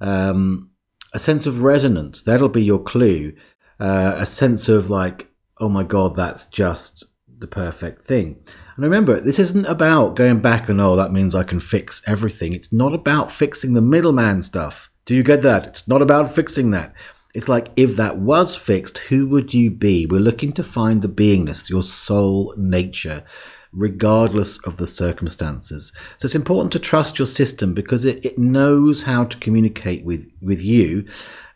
um, 0.00 0.70
a 1.12 1.18
sense 1.18 1.46
of 1.46 1.62
resonance. 1.62 2.22
That'll 2.22 2.48
be 2.48 2.62
your 2.62 2.82
clue. 2.82 3.34
Uh, 3.78 4.14
a 4.16 4.26
sense 4.26 4.68
of 4.68 4.90
like, 4.90 5.28
oh 5.58 5.68
my 5.68 5.82
god, 5.82 6.14
that's 6.14 6.46
just 6.46 7.06
the 7.38 7.46
perfect 7.46 8.06
thing. 8.06 8.38
And 8.76 8.84
remember, 8.84 9.18
this 9.20 9.38
isn't 9.38 9.66
about 9.66 10.16
going 10.16 10.40
back 10.40 10.68
and 10.68 10.80
oh, 10.80 10.96
that 10.96 11.12
means 11.12 11.34
I 11.34 11.42
can 11.42 11.60
fix 11.60 12.06
everything. 12.06 12.52
It's 12.52 12.72
not 12.72 12.94
about 12.94 13.32
fixing 13.32 13.72
the 13.72 13.80
middleman 13.80 14.42
stuff. 14.42 14.90
Do 15.06 15.14
you 15.14 15.22
get 15.22 15.42
that? 15.42 15.66
It's 15.66 15.88
not 15.88 16.02
about 16.02 16.32
fixing 16.32 16.70
that. 16.72 16.94
It's 17.34 17.48
like 17.48 17.68
if 17.76 17.96
that 17.96 18.18
was 18.18 18.56
fixed, 18.56 18.98
who 18.98 19.28
would 19.28 19.54
you 19.54 19.70
be? 19.70 20.06
We're 20.06 20.20
looking 20.20 20.52
to 20.54 20.62
find 20.62 21.00
the 21.00 21.08
beingness, 21.08 21.70
your 21.70 21.82
soul 21.82 22.54
nature, 22.56 23.24
regardless 23.72 24.58
of 24.66 24.78
the 24.78 24.86
circumstances. 24.86 25.92
So 26.18 26.26
it's 26.26 26.34
important 26.34 26.72
to 26.72 26.78
trust 26.80 27.18
your 27.18 27.26
system 27.26 27.72
because 27.72 28.04
it, 28.04 28.24
it 28.24 28.38
knows 28.38 29.04
how 29.04 29.24
to 29.24 29.36
communicate 29.38 30.04
with, 30.04 30.30
with 30.40 30.62
you 30.62 31.06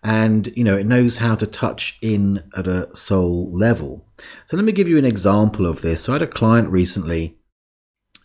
and 0.04 0.52
you 0.54 0.62
know 0.62 0.76
it 0.76 0.86
knows 0.86 1.16
how 1.16 1.34
to 1.34 1.46
touch 1.46 1.98
in 2.02 2.44
at 2.54 2.68
a 2.68 2.94
soul 2.94 3.50
level. 3.52 4.06
So 4.44 4.56
let 4.56 4.64
me 4.64 4.72
give 4.72 4.86
you 4.86 4.98
an 4.98 5.06
example 5.06 5.66
of 5.66 5.80
this. 5.80 6.04
So 6.04 6.12
I 6.12 6.16
had 6.16 6.22
a 6.22 6.26
client 6.26 6.68
recently 6.68 7.38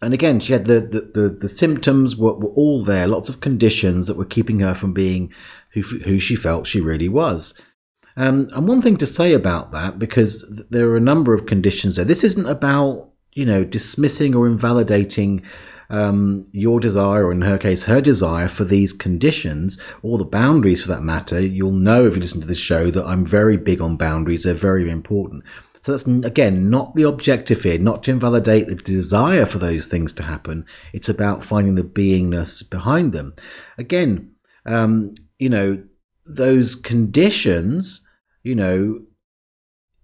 and 0.02 0.14
again, 0.14 0.40
she 0.40 0.54
had 0.54 0.66
the, 0.66 0.80
the, 0.80 1.02
the, 1.22 1.30
the 1.30 1.50
symptoms 1.50 2.16
were, 2.16 2.34
were, 2.34 2.50
all 2.50 2.84
there, 2.84 3.08
lots 3.08 3.28
of 3.28 3.42
conditions 3.42 4.08
that 4.08 4.18
were 4.18 4.26
keeping 4.26 4.60
her 4.62 4.74
from 4.74 4.94
being 4.94 5.34
who, 5.72 5.82
who 5.82 6.20
she 6.20 6.36
felt 6.36 6.68
she 6.68 6.80
really 6.80 7.10
was. 7.10 7.54
Um, 8.16 8.50
and 8.54 8.68
one 8.68 8.82
thing 8.82 8.98
to 8.98 9.06
say 9.06 9.34
about 9.34 9.72
that, 9.72 10.00
because 10.00 10.46
there 10.70 10.90
are 10.90 10.98
a 10.98 11.02
number 11.02 11.34
of 11.34 11.46
conditions 11.46 11.96
there, 11.96 12.06
this 12.06 12.24
isn't 12.24 12.48
about, 12.48 13.10
you 13.34 13.46
know, 13.46 13.64
dismissing 13.64 14.36
or 14.36 14.48
invalidating 14.48 15.44
um, 15.90 16.46
your 16.52 16.80
desire, 16.80 17.26
or 17.26 17.32
in 17.32 17.42
her 17.42 17.58
case, 17.58 17.86
her 17.86 18.02
desire 18.02 18.48
for 18.48 18.64
these 18.64 18.94
conditions, 18.94 19.78
or 20.02 20.18
the 20.18 20.26
boundaries 20.26 20.84
for 20.84 20.90
that 20.90 21.02
matter. 21.02 21.40
You'll 21.40 21.72
know 21.72 22.06
if 22.06 22.16
you 22.16 22.22
listen 22.22 22.42
to 22.42 22.48
this 22.48 22.60
show 22.60 22.92
that 22.92 23.06
I'm 23.06 23.26
very 23.26 23.58
big 23.58 23.82
on 23.82 23.98
boundaries, 23.98 24.44
they're 24.44 24.54
very 24.54 24.90
important. 24.90 25.44
That's 25.90 26.08
again 26.08 26.70
not 26.70 26.96
the 26.96 27.04
objective 27.04 27.64
here, 27.64 27.78
not 27.78 28.04
to 28.04 28.12
invalidate 28.12 28.68
the 28.68 28.76
desire 28.76 29.46
for 29.46 29.58
those 29.58 29.88
things 29.88 30.14
to 30.14 30.24
happen. 30.24 30.66
It's 30.94 31.10
about 31.10 31.44
finding 31.44 31.76
the 31.76 31.84
beingness 31.84 32.68
behind 32.68 33.12
them. 33.12 33.36
Again, 33.78 34.32
um, 34.66 35.14
you 35.38 35.50
know, 35.50 35.80
those 36.26 36.76
conditions, 36.76 38.06
you 38.44 38.56
know, 38.56 39.00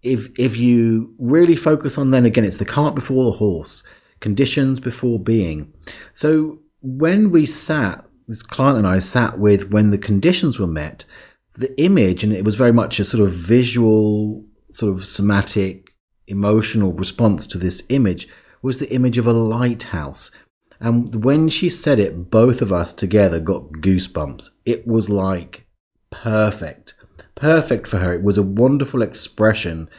if 0.02 0.30
if 0.38 0.58
you 0.58 1.14
really 1.18 1.56
focus 1.56 1.98
on 1.98 2.12
then 2.12 2.26
again, 2.26 2.46
it's 2.46 2.58
the 2.58 2.66
cart 2.66 2.96
before 2.96 3.26
the 3.26 3.38
horse, 3.38 3.84
conditions 4.20 4.80
before 4.80 5.20
being. 5.20 5.74
So 6.14 6.60
when 6.82 7.32
we 7.32 7.46
sat, 7.46 8.06
this 8.28 8.44
client 8.44 8.78
and 8.78 8.88
I 8.88 9.00
sat 9.00 9.40
with 9.40 9.72
when 9.72 9.90
the 9.92 9.98
conditions 9.98 10.60
were 10.60 10.68
met, 10.68 11.06
the 11.54 11.80
image, 11.82 12.24
and 12.24 12.34
it 12.34 12.44
was 12.44 12.56
very 12.56 12.74
much 12.74 13.00
a 13.00 13.06
sort 13.06 13.24
of 13.24 13.34
visual 13.34 14.46
sort 14.76 14.94
of 14.94 15.06
somatic 15.06 15.94
emotional 16.28 16.92
response 16.94 17.48
to 17.48 17.58
this 17.58 17.84
image 17.90 18.28
was 18.62 18.80
the 18.80 18.92
image 18.92 19.18
of 19.18 19.28
a 19.28 19.34
lighthouse. 19.34 20.32
And 20.80 21.24
when 21.24 21.50
she 21.50 21.70
said 21.70 22.00
it, 22.00 22.30
both 22.30 22.62
of 22.62 22.74
us 22.74 22.94
together 22.94 23.40
got 23.40 23.72
goosebumps. 23.74 24.50
It 24.66 24.86
was 24.86 25.10
like 25.10 25.66
perfect, 26.10 26.96
perfect 27.36 27.88
for 27.88 28.00
her. 28.00 28.14
It 28.14 28.24
was 28.24 28.38
a 28.38 28.44
wonderful 28.44 29.02
expression 29.02 29.90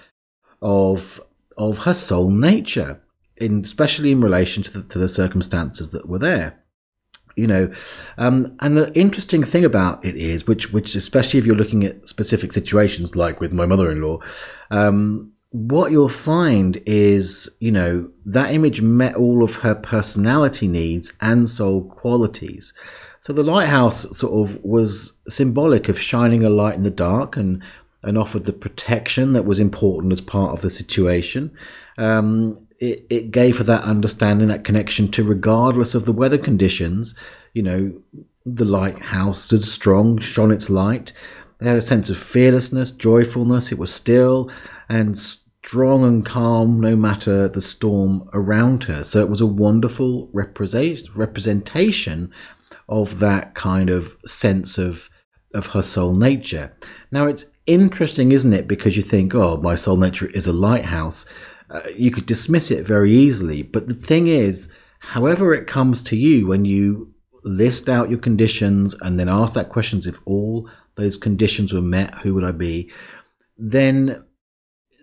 of 0.60 1.20
of 1.56 1.78
her 1.78 1.94
soul 1.94 2.28
nature, 2.30 3.00
in, 3.36 3.62
especially 3.62 4.12
in 4.12 4.20
relation 4.20 4.62
to 4.62 4.70
the, 4.72 4.82
to 4.88 4.98
the 4.98 5.08
circumstances 5.08 5.90
that 5.90 6.06
were 6.06 6.18
there 6.18 6.65
you 7.36 7.46
know. 7.46 7.72
Um, 8.18 8.56
and 8.60 8.76
the 8.76 8.92
interesting 8.98 9.44
thing 9.44 9.64
about 9.64 10.04
it 10.04 10.16
is 10.16 10.46
which 10.46 10.72
which 10.72 10.94
especially 10.96 11.38
if 11.38 11.46
you're 11.46 11.54
looking 11.54 11.84
at 11.84 12.08
specific 12.08 12.52
situations 12.52 13.14
like 13.14 13.40
with 13.40 13.52
my 13.52 13.66
mother-in-law 13.66 14.18
um, 14.70 15.32
what 15.50 15.90
you'll 15.90 16.08
find 16.08 16.82
is 16.84 17.48
you 17.60 17.70
know 17.70 18.10
that 18.24 18.52
image 18.52 18.82
met 18.82 19.14
all 19.14 19.42
of 19.42 19.56
her 19.56 19.74
personality 19.74 20.68
needs 20.68 21.12
and 21.20 21.48
soul 21.48 21.84
qualities. 21.84 22.74
So 23.20 23.32
the 23.32 23.42
lighthouse 23.42 24.16
sort 24.16 24.48
of 24.48 24.62
was 24.62 25.18
symbolic 25.28 25.88
of 25.88 26.00
shining 26.00 26.44
a 26.44 26.50
light 26.50 26.74
in 26.74 26.82
the 26.82 26.90
dark 26.90 27.36
and 27.36 27.62
and 28.02 28.18
offered 28.18 28.44
the 28.44 28.52
protection 28.52 29.32
that 29.32 29.44
was 29.44 29.58
important 29.58 30.12
as 30.12 30.20
part 30.20 30.52
of 30.52 30.62
the 30.62 30.70
situation. 30.70 31.50
Um, 31.98 32.65
it, 32.78 33.06
it 33.08 33.30
gave 33.30 33.58
her 33.58 33.64
that 33.64 33.84
understanding, 33.84 34.48
that 34.48 34.64
connection 34.64 35.08
to 35.12 35.24
regardless 35.24 35.94
of 35.94 36.04
the 36.04 36.12
weather 36.12 36.38
conditions, 36.38 37.14
you 37.52 37.62
know, 37.62 38.00
the 38.44 38.64
lighthouse 38.64 39.42
stood 39.42 39.62
strong, 39.62 40.18
shone 40.18 40.50
its 40.50 40.70
light. 40.70 41.12
They 41.58 41.68
had 41.68 41.78
a 41.78 41.82
sense 41.82 42.10
of 42.10 42.18
fearlessness, 42.18 42.92
joyfulness. 42.92 43.72
It 43.72 43.78
was 43.78 43.92
still 43.92 44.50
and 44.88 45.18
strong 45.18 46.04
and 46.04 46.24
calm 46.24 46.80
no 46.80 46.94
matter 46.94 47.48
the 47.48 47.60
storm 47.60 48.28
around 48.32 48.84
her. 48.84 49.02
So 49.02 49.20
it 49.20 49.30
was 49.30 49.40
a 49.40 49.46
wonderful 49.46 50.30
representation 50.32 52.30
of 52.88 53.18
that 53.18 53.54
kind 53.54 53.90
of 53.90 54.16
sense 54.24 54.78
of 54.78 55.10
of 55.54 55.66
her 55.68 55.82
soul 55.82 56.14
nature. 56.14 56.76
Now 57.10 57.26
it's 57.26 57.46
interesting, 57.66 58.30
isn't 58.30 58.52
it? 58.52 58.68
Because 58.68 58.96
you 58.96 59.02
think, 59.02 59.34
oh, 59.34 59.56
my 59.56 59.74
soul 59.74 59.96
nature 59.96 60.26
is 60.26 60.46
a 60.46 60.52
lighthouse 60.52 61.24
uh, 61.70 61.80
you 61.96 62.10
could 62.10 62.26
dismiss 62.26 62.70
it 62.70 62.86
very 62.86 63.12
easily. 63.12 63.62
But 63.62 63.86
the 63.88 63.94
thing 63.94 64.26
is, 64.26 64.72
however 65.00 65.54
it 65.54 65.66
comes 65.66 66.02
to 66.04 66.16
you 66.16 66.46
when 66.46 66.64
you 66.64 67.12
list 67.44 67.88
out 67.88 68.10
your 68.10 68.18
conditions 68.18 68.94
and 69.00 69.18
then 69.18 69.28
ask 69.28 69.54
that 69.54 69.68
questions 69.68 70.06
if 70.06 70.18
all 70.24 70.68
those 70.96 71.16
conditions 71.16 71.72
were 71.72 71.82
met, 71.82 72.14
who 72.16 72.34
would 72.34 72.44
I 72.44 72.52
be? 72.52 72.90
Then 73.56 74.22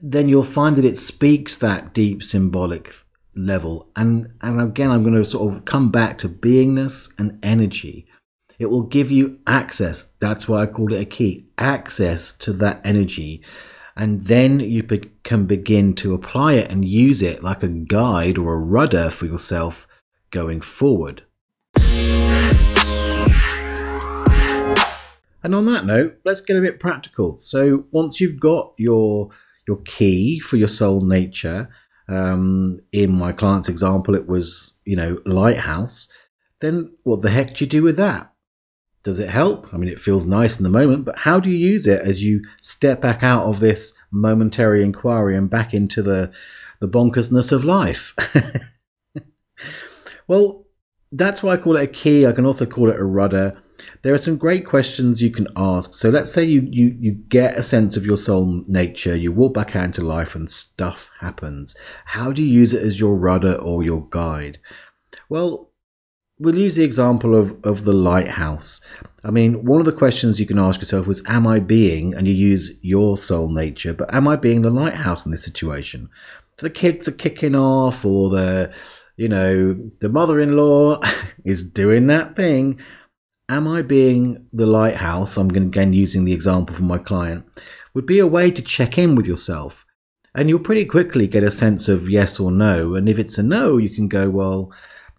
then 0.06 0.28
you'll 0.28 0.44
find 0.44 0.76
that 0.76 0.84
it 0.84 0.98
speaks 0.98 1.58
that 1.58 1.94
deep 1.94 2.24
symbolic 2.24 2.94
level. 3.36 3.90
And 3.96 4.34
and 4.42 4.62
again 4.62 4.92
I'm 4.92 5.04
going 5.04 5.16
to 5.16 5.24
sort 5.24 5.54
of 5.54 5.66
come 5.66 5.92
back 5.92 6.18
to 6.20 6.30
beingness 6.30 7.14
and 7.18 7.40
energy. 7.44 8.08
It 8.60 8.68
will 8.68 8.84
give 8.84 9.10
you 9.10 9.40
access. 9.48 10.06
That's 10.20 10.48
why 10.48 10.62
I 10.62 10.66
called 10.68 10.94
it 10.94 11.02
a 11.02 11.06
key. 11.06 11.48
Access 11.58 12.34
to 12.38 12.54
that 12.54 12.82
energy 12.84 13.42
and 13.96 14.24
then 14.24 14.60
you 14.60 14.84
be- 14.84 15.12
can 15.24 15.46
begin 15.46 15.94
to 15.96 16.14
apply 16.14 16.54
it 16.54 16.72
and 16.72 16.86
use 16.86 17.22
it 17.22 17.44
like 17.44 17.64
a 17.64 17.68
guide 17.68 18.38
or 18.38 18.54
a 18.54 18.58
rudder 18.58 19.10
for 19.10 19.26
yourself 19.26 19.88
going 20.32 20.62
forward. 20.62 21.24
And 25.44 25.54
on 25.54 25.66
that 25.66 25.86
note, 25.86 26.18
let's 26.24 26.42
get 26.42 26.56
a 26.56 26.62
bit 26.62 26.80
practical. 26.80 27.36
So 27.36 27.86
once 27.92 28.22
you've 28.22 28.40
got 28.40 28.74
your 28.78 29.30
your 29.68 29.78
key 29.86 30.40
for 30.40 30.58
your 30.58 30.68
soul 30.68 31.02
nature, 31.02 31.70
um, 32.08 32.80
in 32.92 33.14
my 33.14 33.32
client's 33.32 33.70
example, 33.70 34.16
it 34.16 34.28
was 34.28 34.78
you 34.86 34.96
know 34.96 35.20
lighthouse. 35.26 36.08
Then 36.62 36.94
what 37.04 37.22
the 37.22 37.30
heck 37.30 37.56
do 37.56 37.66
you 37.66 37.70
do 37.70 37.84
with 37.84 37.98
that? 37.98 38.33
Does 39.04 39.20
it 39.20 39.30
help? 39.30 39.74
I 39.74 39.78
mean, 39.78 39.90
it 39.90 40.00
feels 40.00 40.26
nice 40.26 40.58
in 40.58 40.64
the 40.64 40.70
moment, 40.70 41.04
but 41.04 41.20
how 41.20 41.40
do 41.40 41.50
you 41.50 41.58
use 41.58 41.88
it 41.88 42.02
as 42.02 42.24
you 42.24 42.42
step 42.62 43.02
back 43.02 43.22
out 43.22 43.46
of 43.46 43.60
this 43.60 43.94
momentary 44.12 44.82
inquiry 44.84 45.36
and 45.36 45.50
back 45.50 45.74
into 45.74 46.02
the 46.02 46.32
the 46.84 46.90
bonkersness 46.90 47.54
of 47.54 47.64
life. 47.64 48.14
well, 50.28 50.66
that's 51.14 51.42
why 51.42 51.54
I 51.54 51.58
call 51.58 51.78
it 51.78 51.84
a 51.84 51.88
key. 51.88 52.28
I 52.28 52.34
can 52.34 52.46
also 52.46 52.66
call 52.66 52.90
it 52.90 53.00
a 53.00 53.06
rudder. 53.06 53.58
There 54.02 54.14
are 54.14 54.18
some 54.18 54.36
great 54.36 54.66
questions 54.66 55.22
you 55.22 55.32
can 55.32 55.48
ask. 55.56 55.94
So 55.94 56.10
let's 56.10 56.34
say 56.34 56.44
you, 56.44 56.68
you, 56.70 56.94
you 57.00 57.14
get 57.14 57.58
a 57.58 57.64
sense 57.64 57.96
of 57.96 58.06
your 58.06 58.18
soul 58.18 58.64
nature, 58.68 59.16
you 59.16 59.32
walk 59.32 59.54
back 59.54 59.78
out 59.78 59.86
into 59.86 60.02
life 60.02 60.36
and 60.36 60.52
stuff 60.52 61.10
happens. 61.22 61.74
How 62.04 62.34
do 62.34 62.44
you 62.44 62.50
use 62.50 62.74
it 62.74 62.84
as 62.84 63.00
your 63.00 63.16
rudder 63.16 63.54
or 63.54 63.82
your 63.82 64.06
guide? 64.10 64.60
Well, 65.30 65.72
we'll 66.44 66.58
use 66.58 66.76
the 66.76 66.84
example 66.84 67.36
of, 67.36 67.58
of 67.64 67.86
the 67.86 67.94
lighthouse. 67.94 68.82
I 69.24 69.32
mean, 69.32 69.64
one 69.64 69.80
of 69.80 69.86
the 69.86 69.94
questions 69.94 70.40
you 70.40 70.46
can 70.46 70.60
ask 70.60 70.82
yourself 70.82 71.08
was, 71.08 71.24
Am 71.28 71.48
I 71.48 71.60
being, 71.60 72.14
and 72.14 72.28
you 72.28 72.34
use 72.34 72.72
your 72.82 73.16
soul 73.16 73.50
nature, 73.50 73.94
but 73.94 74.14
am 74.14 74.28
I 74.28 74.36
being 74.36 74.62
the 74.62 74.70
lighthouse 74.70 75.26
in 75.26 75.32
this 75.32 75.44
situation? 75.44 76.10
So 76.60 76.68
the 76.68 76.74
kids 76.74 77.08
are 77.08 77.14
kicking 77.14 77.56
off, 77.56 78.06
or 78.06 78.30
the, 78.30 78.74
you 79.16 79.30
know, 79.30 79.74
the 80.00 80.10
mother 80.10 80.40
in 80.40 80.58
law 80.58 81.00
is 81.46 81.64
doing 81.64 82.08
that 82.08 82.36
thing. 82.36 82.80
Am 83.48 83.68
I 83.68 83.82
being 83.82 84.46
the 84.52 84.66
lighthouse? 84.66 85.38
I'm 85.38 85.50
gonna 85.50 85.68
again 85.68 85.94
using 85.94 86.26
the 86.26 86.34
example 86.34 86.76
from 86.76 86.88
my 86.88 86.98
client, 86.98 87.46
would 87.94 88.06
be 88.06 88.20
a 88.20 88.28
way 88.28 88.52
to 88.52 88.62
check 88.62 88.98
in 88.98 89.16
with 89.16 89.26
yourself. 89.26 89.86
And 90.36 90.50
you'll 90.50 90.60
pretty 90.60 90.86
quickly 90.86 91.28
get 91.28 91.44
a 91.44 91.52
sense 91.52 91.88
of 91.88 92.10
yes 92.10 92.40
or 92.40 92.52
no. 92.52 92.96
And 92.96 93.08
if 93.08 93.20
it's 93.20 93.38
a 93.38 93.44
no, 93.44 93.78
you 93.78 93.90
can 93.90 94.08
go, 94.08 94.30
well, 94.30 94.72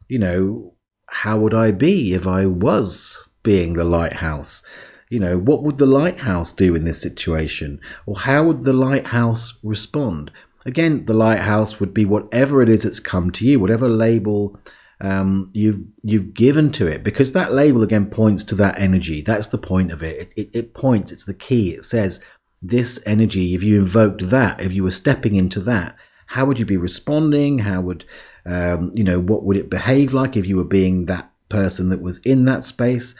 you 0.08 0.18
know, 0.18 0.73
how 1.14 1.38
would 1.38 1.54
I 1.54 1.70
be 1.70 2.12
if 2.12 2.26
I 2.26 2.44
was 2.44 3.30
being 3.44 3.74
the 3.74 3.84
lighthouse? 3.84 4.64
You 5.08 5.20
know, 5.20 5.38
what 5.38 5.62
would 5.62 5.78
the 5.78 5.86
lighthouse 5.86 6.52
do 6.52 6.74
in 6.74 6.84
this 6.84 7.00
situation? 7.00 7.80
Or 8.04 8.18
how 8.18 8.42
would 8.44 8.64
the 8.64 8.72
lighthouse 8.72 9.56
respond? 9.62 10.32
Again, 10.66 11.04
the 11.04 11.14
lighthouse 11.14 11.78
would 11.78 11.94
be 11.94 12.04
whatever 12.04 12.62
it 12.62 12.68
is 12.68 12.82
that's 12.82 12.98
come 12.98 13.30
to 13.32 13.46
you, 13.46 13.60
whatever 13.60 13.88
label 13.88 14.58
um, 15.00 15.50
you've 15.52 15.80
you've 16.02 16.34
given 16.34 16.72
to 16.72 16.86
it, 16.88 17.04
because 17.04 17.32
that 17.32 17.52
label 17.52 17.82
again 17.84 18.06
points 18.06 18.42
to 18.44 18.56
that 18.56 18.78
energy. 18.80 19.22
That's 19.22 19.48
the 19.48 19.58
point 19.58 19.92
of 19.92 20.02
it. 20.02 20.18
It, 20.18 20.32
it. 20.36 20.50
it 20.52 20.74
points. 20.74 21.12
It's 21.12 21.26
the 21.26 21.34
key. 21.34 21.70
It 21.74 21.84
says 21.84 22.20
this 22.60 23.00
energy. 23.06 23.54
If 23.54 23.62
you 23.62 23.78
invoked 23.78 24.30
that, 24.30 24.60
if 24.60 24.72
you 24.72 24.82
were 24.82 24.90
stepping 24.90 25.36
into 25.36 25.60
that, 25.60 25.94
how 26.26 26.44
would 26.46 26.58
you 26.58 26.66
be 26.66 26.76
responding? 26.76 27.60
How 27.60 27.80
would 27.82 28.04
um, 28.46 28.90
you 28.94 29.04
know, 29.04 29.20
what 29.20 29.44
would 29.44 29.56
it 29.56 29.70
behave 29.70 30.12
like 30.12 30.36
if 30.36 30.46
you 30.46 30.56
were 30.56 30.64
being 30.64 31.06
that 31.06 31.30
person 31.48 31.88
that 31.90 32.02
was 32.02 32.18
in 32.18 32.44
that 32.44 32.64
space? 32.64 33.14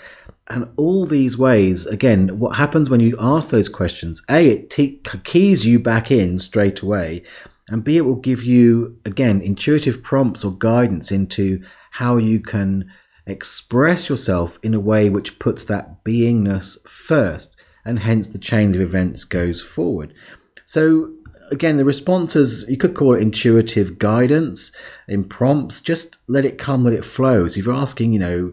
And 0.49 0.71
all 0.77 1.07
these 1.07 1.39
ways, 1.39 1.87
again, 1.87 2.39
what 2.39 2.57
happens 2.57 2.91
when 2.91 3.01
you 3.01 3.17
ask 3.19 3.51
those 3.51 3.69
questions? 3.69 4.23
A, 4.29 4.49
it 4.49 4.71
te- 4.71 5.01
keys 5.25 5.65
you 5.65 5.79
back 5.79 6.11
in 6.11 6.39
straight 6.39 6.83
away. 6.83 7.23
And 7.69 7.83
B, 7.83 7.97
it 7.97 8.03
will 8.03 8.17
give 8.17 8.43
you, 8.43 8.99
again, 9.07 9.41
intuitive 9.41 10.03
prompts 10.03 10.45
or 10.45 10.53
guidance 10.53 11.11
into 11.11 11.65
how 11.93 12.19
you 12.19 12.41
can 12.41 12.91
express 13.27 14.11
yourself 14.11 14.59
in 14.63 14.75
a 14.75 14.81
way 14.81 15.09
which 15.09 15.39
puts 15.39 15.65
that 15.65 16.05
beingness 16.05 16.87
first. 16.87 17.57
And 17.87 18.01
hence 18.01 18.29
the 18.29 18.39
chain 18.39 18.75
of 18.75 18.83
events 18.83 19.25
goes 19.25 19.63
forward. 19.63 20.13
So 20.67 21.14
again, 21.51 21.77
the 21.77 21.85
responses, 21.85 22.69
you 22.69 22.77
could 22.77 22.95
call 22.95 23.15
it 23.15 23.23
intuitive 23.23 23.99
guidance 23.99 24.73
in 25.09 25.25
prompts. 25.25 25.81
Just 25.81 26.19
let 26.27 26.45
it 26.45 26.59
come, 26.59 26.85
let 26.85 26.95
it 26.95 27.05
flow. 27.05 27.47
So 27.49 27.59
if 27.59 27.67
you're 27.67 27.75
asking, 27.75 28.13
you 28.13 28.19
know, 28.19 28.53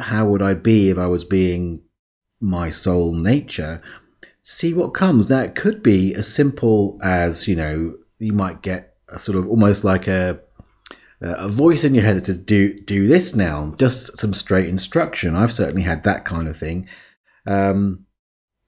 how 0.00 0.26
would 0.26 0.42
I 0.42 0.54
be 0.54 0.90
if 0.90 0.98
I 0.98 1.06
was 1.06 1.24
being 1.24 1.82
my 2.40 2.70
soul 2.70 3.14
nature? 3.14 3.82
See 4.42 4.72
what 4.72 4.94
comes. 4.94 5.28
Now, 5.28 5.40
it 5.40 5.54
could 5.54 5.82
be 5.82 6.14
as 6.14 6.32
simple 6.32 6.98
as, 7.02 7.48
you 7.48 7.56
know, 7.56 7.96
you 8.18 8.32
might 8.32 8.62
get 8.62 8.94
a 9.08 9.18
sort 9.18 9.36
of 9.38 9.48
almost 9.48 9.84
like 9.84 10.06
a 10.06 10.40
a 11.20 11.48
voice 11.48 11.82
in 11.82 11.94
your 11.94 12.04
head 12.04 12.16
that 12.16 12.26
says 12.26 12.38
do 12.38 12.78
do 12.80 13.08
this 13.08 13.34
now 13.34 13.74
just 13.76 14.16
some 14.16 14.32
straight 14.32 14.68
instruction 14.68 15.34
i've 15.34 15.52
certainly 15.52 15.82
had 15.82 16.04
that 16.04 16.24
kind 16.24 16.46
of 16.46 16.56
thing 16.56 16.86
um, 17.44 18.04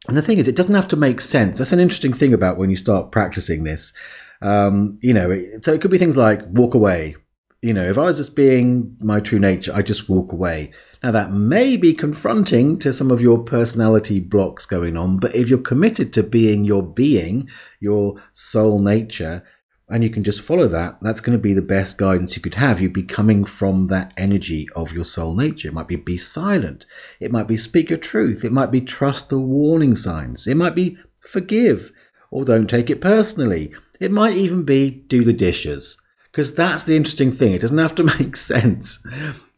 and 0.08 0.16
the 0.16 0.22
thing 0.22 0.38
is, 0.38 0.48
it 0.48 0.56
doesn't 0.56 0.74
have 0.74 0.88
to 0.88 0.96
make 0.96 1.20
sense. 1.20 1.58
That's 1.58 1.72
an 1.72 1.80
interesting 1.80 2.12
thing 2.12 2.32
about 2.32 2.56
when 2.56 2.70
you 2.70 2.76
start 2.76 3.12
practicing 3.12 3.64
this. 3.64 3.92
Um, 4.40 4.98
you 5.02 5.12
know, 5.12 5.30
it, 5.30 5.64
so 5.64 5.74
it 5.74 5.80
could 5.80 5.90
be 5.90 5.98
things 5.98 6.16
like 6.16 6.42
walk 6.46 6.74
away. 6.74 7.16
You 7.62 7.74
know, 7.74 7.86
if 7.86 7.98
I 7.98 8.02
was 8.02 8.16
just 8.16 8.34
being 8.34 8.96
my 9.00 9.20
true 9.20 9.38
nature, 9.38 9.72
I 9.74 9.82
just 9.82 10.08
walk 10.08 10.32
away. 10.32 10.72
Now, 11.02 11.10
that 11.10 11.32
may 11.32 11.76
be 11.76 11.92
confronting 11.92 12.78
to 12.78 12.92
some 12.92 13.10
of 13.10 13.20
your 13.20 13.38
personality 13.38 14.20
blocks 14.20 14.64
going 14.64 14.96
on, 14.96 15.18
but 15.18 15.34
if 15.34 15.48
you're 15.48 15.58
committed 15.58 16.12
to 16.14 16.22
being 16.22 16.64
your 16.64 16.82
being, 16.82 17.48
your 17.78 18.22
soul 18.32 18.80
nature, 18.80 19.44
and 19.90 20.04
you 20.04 20.10
can 20.10 20.22
just 20.22 20.40
follow 20.40 20.68
that, 20.68 20.98
that's 21.02 21.20
going 21.20 21.36
to 21.36 21.42
be 21.42 21.52
the 21.52 21.60
best 21.60 21.98
guidance 21.98 22.36
you 22.36 22.42
could 22.42 22.54
have. 22.54 22.80
You'd 22.80 22.92
be 22.92 23.02
coming 23.02 23.44
from 23.44 23.88
that 23.88 24.12
energy 24.16 24.68
of 24.76 24.92
your 24.92 25.04
soul 25.04 25.34
nature. 25.34 25.68
It 25.68 25.74
might 25.74 25.88
be 25.88 25.96
be 25.96 26.16
silent. 26.16 26.86
It 27.18 27.32
might 27.32 27.48
be 27.48 27.56
speak 27.56 27.90
your 27.90 27.98
truth. 27.98 28.44
It 28.44 28.52
might 28.52 28.70
be 28.70 28.80
trust 28.80 29.30
the 29.30 29.40
warning 29.40 29.96
signs. 29.96 30.46
It 30.46 30.56
might 30.56 30.76
be 30.76 30.96
forgive 31.22 31.90
or 32.30 32.44
don't 32.44 32.70
take 32.70 32.88
it 32.88 33.00
personally. 33.00 33.72
It 33.98 34.12
might 34.12 34.36
even 34.36 34.62
be 34.62 34.90
do 34.90 35.24
the 35.24 35.32
dishes. 35.32 35.98
Because 36.30 36.54
that's 36.54 36.84
the 36.84 36.96
interesting 36.96 37.32
thing. 37.32 37.54
It 37.54 37.62
doesn't 37.62 37.76
have 37.76 37.96
to 37.96 38.02
make 38.18 38.36
sense. 38.36 39.04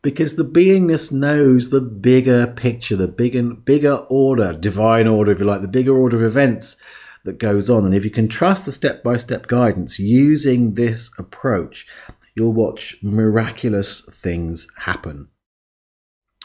Because 0.00 0.36
the 0.36 0.44
beingness 0.44 1.12
knows 1.12 1.68
the 1.68 1.82
bigger 1.82 2.46
picture, 2.46 2.96
the 2.96 3.06
bigger, 3.06 3.42
bigger 3.42 3.96
order, 4.08 4.54
divine 4.54 5.06
order, 5.06 5.32
if 5.32 5.40
you 5.40 5.44
like, 5.44 5.60
the 5.60 5.68
bigger 5.68 5.96
order 5.96 6.16
of 6.16 6.22
events 6.22 6.76
that 7.24 7.38
goes 7.38 7.70
on. 7.70 7.84
And 7.84 7.94
if 7.94 8.04
you 8.04 8.10
can 8.10 8.26
trust 8.28 8.66
the 8.66 8.72
step 8.72 9.02
by 9.02 9.16
step 9.16 9.46
guidance 9.46 9.98
using 9.98 10.74
this 10.74 11.10
approach, 11.18 11.86
you'll 12.34 12.52
watch 12.52 12.96
miraculous 13.02 14.02
things 14.10 14.66
happen. 14.78 15.28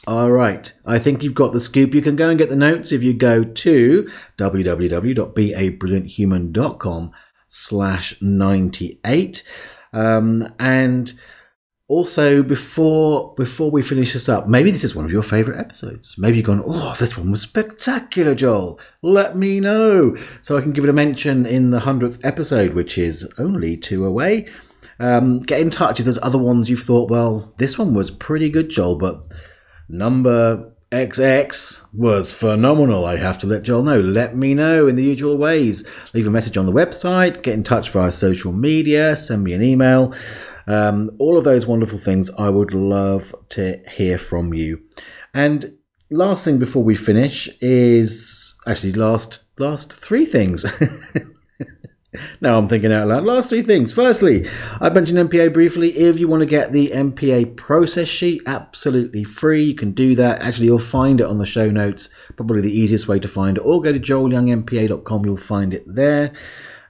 All 0.06 0.32
right, 0.32 0.72
I 0.86 1.00
think 1.00 1.24
you've 1.24 1.34
got 1.34 1.54
the 1.54 1.60
scoop. 1.60 1.94
You 1.94 2.02
can 2.02 2.16
go 2.16 2.30
and 2.30 2.40
get 2.40 2.48
the 2.50 2.56
notes 2.56 2.94
if 2.94 3.04
you 3.04 3.14
go 3.14 3.44
to 3.44 4.10
www.beabrillianthuman.com 4.38 7.12
slash 7.48 8.22
98. 8.22 9.44
Um, 9.94 10.54
and 10.60 11.14
also 11.90 12.44
before 12.44 13.34
before 13.36 13.72
we 13.72 13.82
finish 13.82 14.12
this 14.12 14.28
up 14.28 14.48
maybe 14.48 14.72
this 14.72 14.84
is 14.84 14.94
one 14.94 15.06
of 15.06 15.12
your 15.12 15.24
favorite 15.24 15.58
episodes 15.58 16.18
maybe 16.18 16.38
you've 16.38 16.46
gone 16.46 16.62
oh 16.66 16.94
this 17.00 17.18
one 17.18 17.32
was 17.32 17.42
spectacular 17.42 18.36
joel 18.36 18.78
let 19.02 19.38
me 19.38 19.60
know 19.60 20.16
so 20.42 20.58
i 20.58 20.62
can 20.62 20.74
give 20.74 20.84
it 20.84 20.90
a 20.90 20.94
mention 20.94 21.46
in 21.46 21.70
the 21.70 21.80
100th 21.80 22.20
episode 22.24 22.74
which 22.74 22.98
is 22.98 23.32
only 23.38 23.78
two 23.78 24.06
away 24.06 24.48
um, 25.00 25.40
get 25.40 25.62
in 25.62 25.70
touch 25.70 26.00
if 26.00 26.06
there's 26.06 26.22
other 26.22 26.40
ones 26.40 26.70
you've 26.70 26.84
thought 26.84 27.10
well 27.10 27.54
this 27.58 27.78
one 27.78 27.94
was 27.94 28.12
pretty 28.12 28.50
good 28.50 28.70
joel 28.70 28.98
but 28.98 29.24
number 29.88 30.74
XX 30.90 31.86
was 31.94 32.32
phenomenal. 32.32 33.06
I 33.06 33.18
have 33.18 33.38
to 33.40 33.48
let 33.48 33.64
Joel 33.64 33.84
know. 33.84 34.00
Let 34.00 34.38
me 34.38 34.54
know 34.54 34.88
in 34.88 34.96
the 34.96 35.04
usual 35.04 35.38
ways. 35.38 35.86
Leave 36.14 36.28
a 36.28 36.32
message 36.32 36.56
on 36.56 36.66
the 36.66 36.72
website, 36.72 37.44
get 37.44 37.56
in 37.56 37.64
touch 37.64 37.90
via 37.90 38.10
social 38.10 38.54
media, 38.54 39.18
send 39.18 39.44
me 39.44 39.52
an 39.52 39.62
email. 39.62 40.14
Um, 40.68 41.12
all 41.18 41.38
of 41.38 41.46
those 41.46 41.66
wonderful 41.66 41.98
things, 41.98 42.30
I 42.38 42.50
would 42.50 42.74
love 42.74 43.34
to 43.50 43.82
hear 43.90 44.18
from 44.18 44.54
you. 44.54 44.82
And 45.34 45.78
last 46.10 46.46
thing 46.46 46.60
before 46.60 46.84
we 46.84 46.96
finish 46.96 47.50
is 47.62 48.56
actually 48.66 48.94
last 48.94 49.46
last 49.60 49.94
three 49.94 50.26
things. 50.26 50.66
now 52.42 52.58
I'm 52.58 52.68
thinking 52.68 52.92
out 52.92 53.08
loud. 53.08 53.24
Last 53.24 53.50
three 53.50 53.62
things. 53.62 53.92
Firstly, 53.92 54.48
I 54.80 54.90
mentioned 54.90 55.30
MPA 55.30 55.54
briefly. 55.54 55.98
If 55.98 56.20
you 56.20 56.28
want 56.28 56.42
to 56.42 56.46
get 56.46 56.72
the 56.72 56.92
MPA 56.92 57.56
process 57.56 58.08
sheet, 58.08 58.42
absolutely 58.46 59.24
free. 59.24 59.64
You 59.64 59.76
can 59.76 59.92
do 59.92 60.16
that. 60.16 60.42
Actually, 60.42 60.68
you'll 60.68 60.80
find 60.80 61.22
it 61.22 61.28
on 61.28 61.38
the 61.38 61.46
show 61.46 61.70
notes. 61.70 62.10
Probably 62.36 62.62
the 62.62 62.78
easiest 62.78 63.08
way 63.08 63.20
to 63.20 63.28
find 63.28 63.58
it. 63.58 63.62
Or 63.62 63.82
go 63.82 63.92
to 63.92 64.00
joelyoungmpa.com. 64.00 65.26
You'll 65.26 65.38
find 65.38 65.74
it 65.74 65.84
there. 65.88 66.34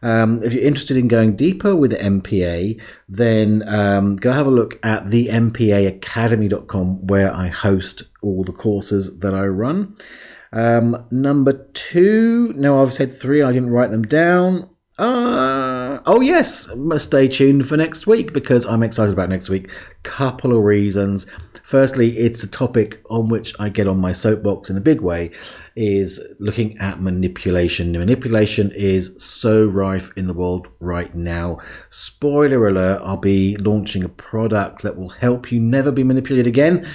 Um, 0.01 0.43
if 0.43 0.53
you're 0.53 0.63
interested 0.63 0.97
in 0.97 1.07
going 1.07 1.35
deeper 1.35 1.75
with 1.75 1.91
the 1.91 1.97
MPA, 1.97 2.79
then 3.09 3.63
um, 3.67 4.15
go 4.15 4.31
have 4.31 4.47
a 4.47 4.51
look 4.51 4.79
at 4.83 5.07
the 5.09 5.27
MPAacademy.com 5.27 7.07
where 7.07 7.33
I 7.33 7.47
host 7.47 8.03
all 8.21 8.43
the 8.43 8.51
courses 8.51 9.19
that 9.19 9.33
I 9.33 9.45
run. 9.47 9.95
Um, 10.53 11.05
number 11.11 11.67
two, 11.73 12.53
now 12.55 12.81
I've 12.81 12.93
said 12.93 13.11
three, 13.11 13.41
I 13.41 13.51
didn't 13.51 13.71
write 13.71 13.91
them 13.91 14.03
down. 14.03 14.69
Uh, 14.97 15.99
oh 16.07 16.21
yes, 16.21 16.69
stay 16.97 17.27
tuned 17.27 17.67
for 17.67 17.77
next 17.77 18.07
week 18.07 18.33
because 18.33 18.65
I'm 18.65 18.81
excited 18.81 19.13
about 19.13 19.29
next 19.29 19.49
week. 19.49 19.69
Couple 20.03 20.55
of 20.57 20.63
reasons. 20.63 21.27
Firstly, 21.63 22.17
it's 22.17 22.43
a 22.43 22.49
topic 22.49 23.03
on 23.09 23.27
which 23.27 23.53
I 23.59 23.69
get 23.69 23.87
on 23.87 23.99
my 23.99 24.13
soapbox 24.13 24.69
in 24.69 24.77
a 24.77 24.81
big 24.81 25.01
way 25.01 25.31
is 25.77 26.19
looking 26.39 26.77
at 26.79 26.99
manipulation. 26.99 27.91
Manipulation 27.91 28.71
is 28.71 29.15
so 29.23 29.63
rife 29.63 30.11
in 30.17 30.25
the 30.27 30.33
world 30.33 30.67
right 30.79 31.13
now. 31.15 31.59
Spoiler 31.91 32.67
alert, 32.67 33.01
I'll 33.03 33.17
be 33.17 33.55
launching 33.57 34.03
a 34.03 34.09
product 34.09 34.81
that 34.81 34.97
will 34.97 35.09
help 35.09 35.51
you 35.51 35.59
never 35.59 35.91
be 35.91 36.03
manipulated 36.03 36.47
again 36.47 36.87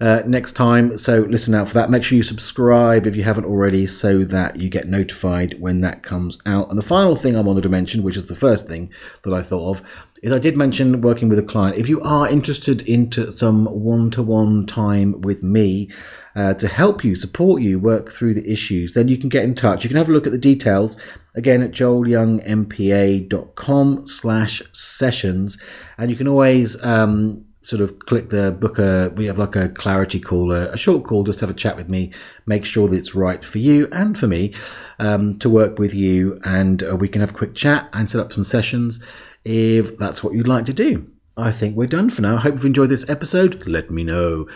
uh, 0.00 0.22
next 0.26 0.52
time. 0.52 0.96
So 0.98 1.20
listen 1.20 1.54
out 1.54 1.68
for 1.68 1.74
that. 1.74 1.90
Make 1.90 2.04
sure 2.04 2.16
you 2.16 2.22
subscribe 2.22 3.06
if 3.06 3.16
you 3.16 3.22
haven't 3.22 3.46
already 3.46 3.86
so 3.86 4.24
that 4.24 4.56
you 4.56 4.68
get 4.68 4.88
notified 4.88 5.58
when 5.60 5.80
that 5.80 6.02
comes 6.02 6.38
out. 6.44 6.68
And 6.68 6.78
the 6.78 6.82
final 6.82 7.16
thing 7.16 7.36
I 7.36 7.40
wanted 7.40 7.62
to 7.62 7.68
mention, 7.68 8.02
which 8.02 8.16
is 8.16 8.26
the 8.26 8.34
first 8.34 8.66
thing 8.66 8.90
that 9.22 9.32
I 9.32 9.42
thought 9.42 9.70
of, 9.70 9.82
is 10.22 10.32
I 10.32 10.38
did 10.38 10.56
mention 10.56 11.00
working 11.00 11.28
with 11.28 11.38
a 11.38 11.42
client. 11.42 11.76
If 11.76 11.88
you 11.88 12.00
are 12.02 12.28
interested 12.28 12.82
into 12.82 13.30
some 13.30 13.66
one-to-one 13.66 14.66
time 14.66 15.20
with 15.20 15.42
me 15.42 15.90
uh, 16.34 16.54
to 16.54 16.68
help 16.68 17.04
you, 17.04 17.14
support 17.14 17.62
you, 17.62 17.78
work 17.78 18.10
through 18.10 18.34
the 18.34 18.50
issues, 18.50 18.94
then 18.94 19.08
you 19.08 19.18
can 19.18 19.28
get 19.28 19.44
in 19.44 19.54
touch. 19.54 19.84
You 19.84 19.88
can 19.88 19.96
have 19.96 20.08
a 20.08 20.12
look 20.12 20.26
at 20.26 20.32
the 20.32 20.38
details 20.38 20.96
again 21.34 21.62
at 21.62 21.72
joelyoungmpa.com 21.72 24.06
slash 24.06 24.62
sessions. 24.72 25.58
And 25.98 26.10
you 26.10 26.16
can 26.16 26.28
always 26.28 26.82
um, 26.82 27.46
sort 27.66 27.82
of 27.82 27.98
click 28.00 28.30
the 28.30 28.52
book 28.52 28.78
a 28.78 29.12
we 29.16 29.26
have 29.26 29.38
like 29.38 29.56
a 29.56 29.68
clarity 29.70 30.20
call 30.20 30.52
a, 30.52 30.70
a, 30.70 30.76
short 30.76 31.02
call 31.02 31.24
just 31.24 31.40
have 31.40 31.50
a 31.50 31.54
chat 31.54 31.74
with 31.74 31.88
me 31.88 32.12
make 32.46 32.64
sure 32.64 32.86
that 32.86 32.96
it's 32.96 33.12
right 33.12 33.44
for 33.44 33.58
you 33.58 33.88
and 33.90 34.16
for 34.16 34.28
me 34.28 34.54
um, 35.00 35.36
to 35.40 35.50
work 35.50 35.76
with 35.76 35.92
you 35.92 36.38
and 36.44 36.84
uh, 36.84 36.94
we 36.94 37.08
can 37.08 37.20
have 37.20 37.30
a 37.30 37.34
quick 37.34 37.56
chat 37.56 37.88
and 37.92 38.08
set 38.08 38.20
up 38.20 38.32
some 38.32 38.44
sessions 38.44 39.00
if 39.46 39.96
that's 39.98 40.22
what 40.22 40.34
you'd 40.34 40.48
like 40.48 40.66
to 40.66 40.72
do 40.72 41.06
i 41.36 41.52
think 41.52 41.76
we're 41.76 41.86
done 41.86 42.10
for 42.10 42.22
now 42.22 42.36
i 42.36 42.40
hope 42.40 42.54
you've 42.54 42.66
enjoyed 42.66 42.88
this 42.88 43.08
episode 43.08 43.66
let 43.66 43.90
me 43.90 44.02
know 44.02 44.46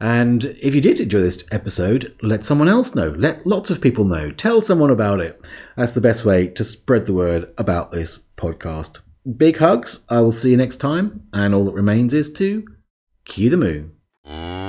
and 0.00 0.44
if 0.62 0.74
you 0.74 0.80
did 0.80 1.00
enjoy 1.00 1.20
this 1.20 1.44
episode, 1.50 2.14
let 2.22 2.44
someone 2.44 2.68
else 2.68 2.94
know. 2.94 3.08
Let 3.08 3.46
lots 3.46 3.70
of 3.70 3.80
people 3.80 4.04
know. 4.04 4.30
Tell 4.30 4.60
someone 4.60 4.90
about 4.90 5.20
it. 5.20 5.44
That's 5.76 5.92
the 5.92 6.00
best 6.00 6.24
way 6.24 6.46
to 6.48 6.62
spread 6.62 7.06
the 7.06 7.12
word 7.12 7.52
about 7.58 7.90
this 7.90 8.20
podcast. 8.36 9.00
Big 9.36 9.58
hugs. 9.58 10.04
I 10.08 10.20
will 10.20 10.32
see 10.32 10.52
you 10.52 10.56
next 10.56 10.76
time. 10.76 11.26
And 11.32 11.54
all 11.54 11.64
that 11.64 11.74
remains 11.74 12.14
is 12.14 12.32
to 12.34 12.64
cue 13.24 13.50
the 13.50 13.56
moon. 13.56 14.67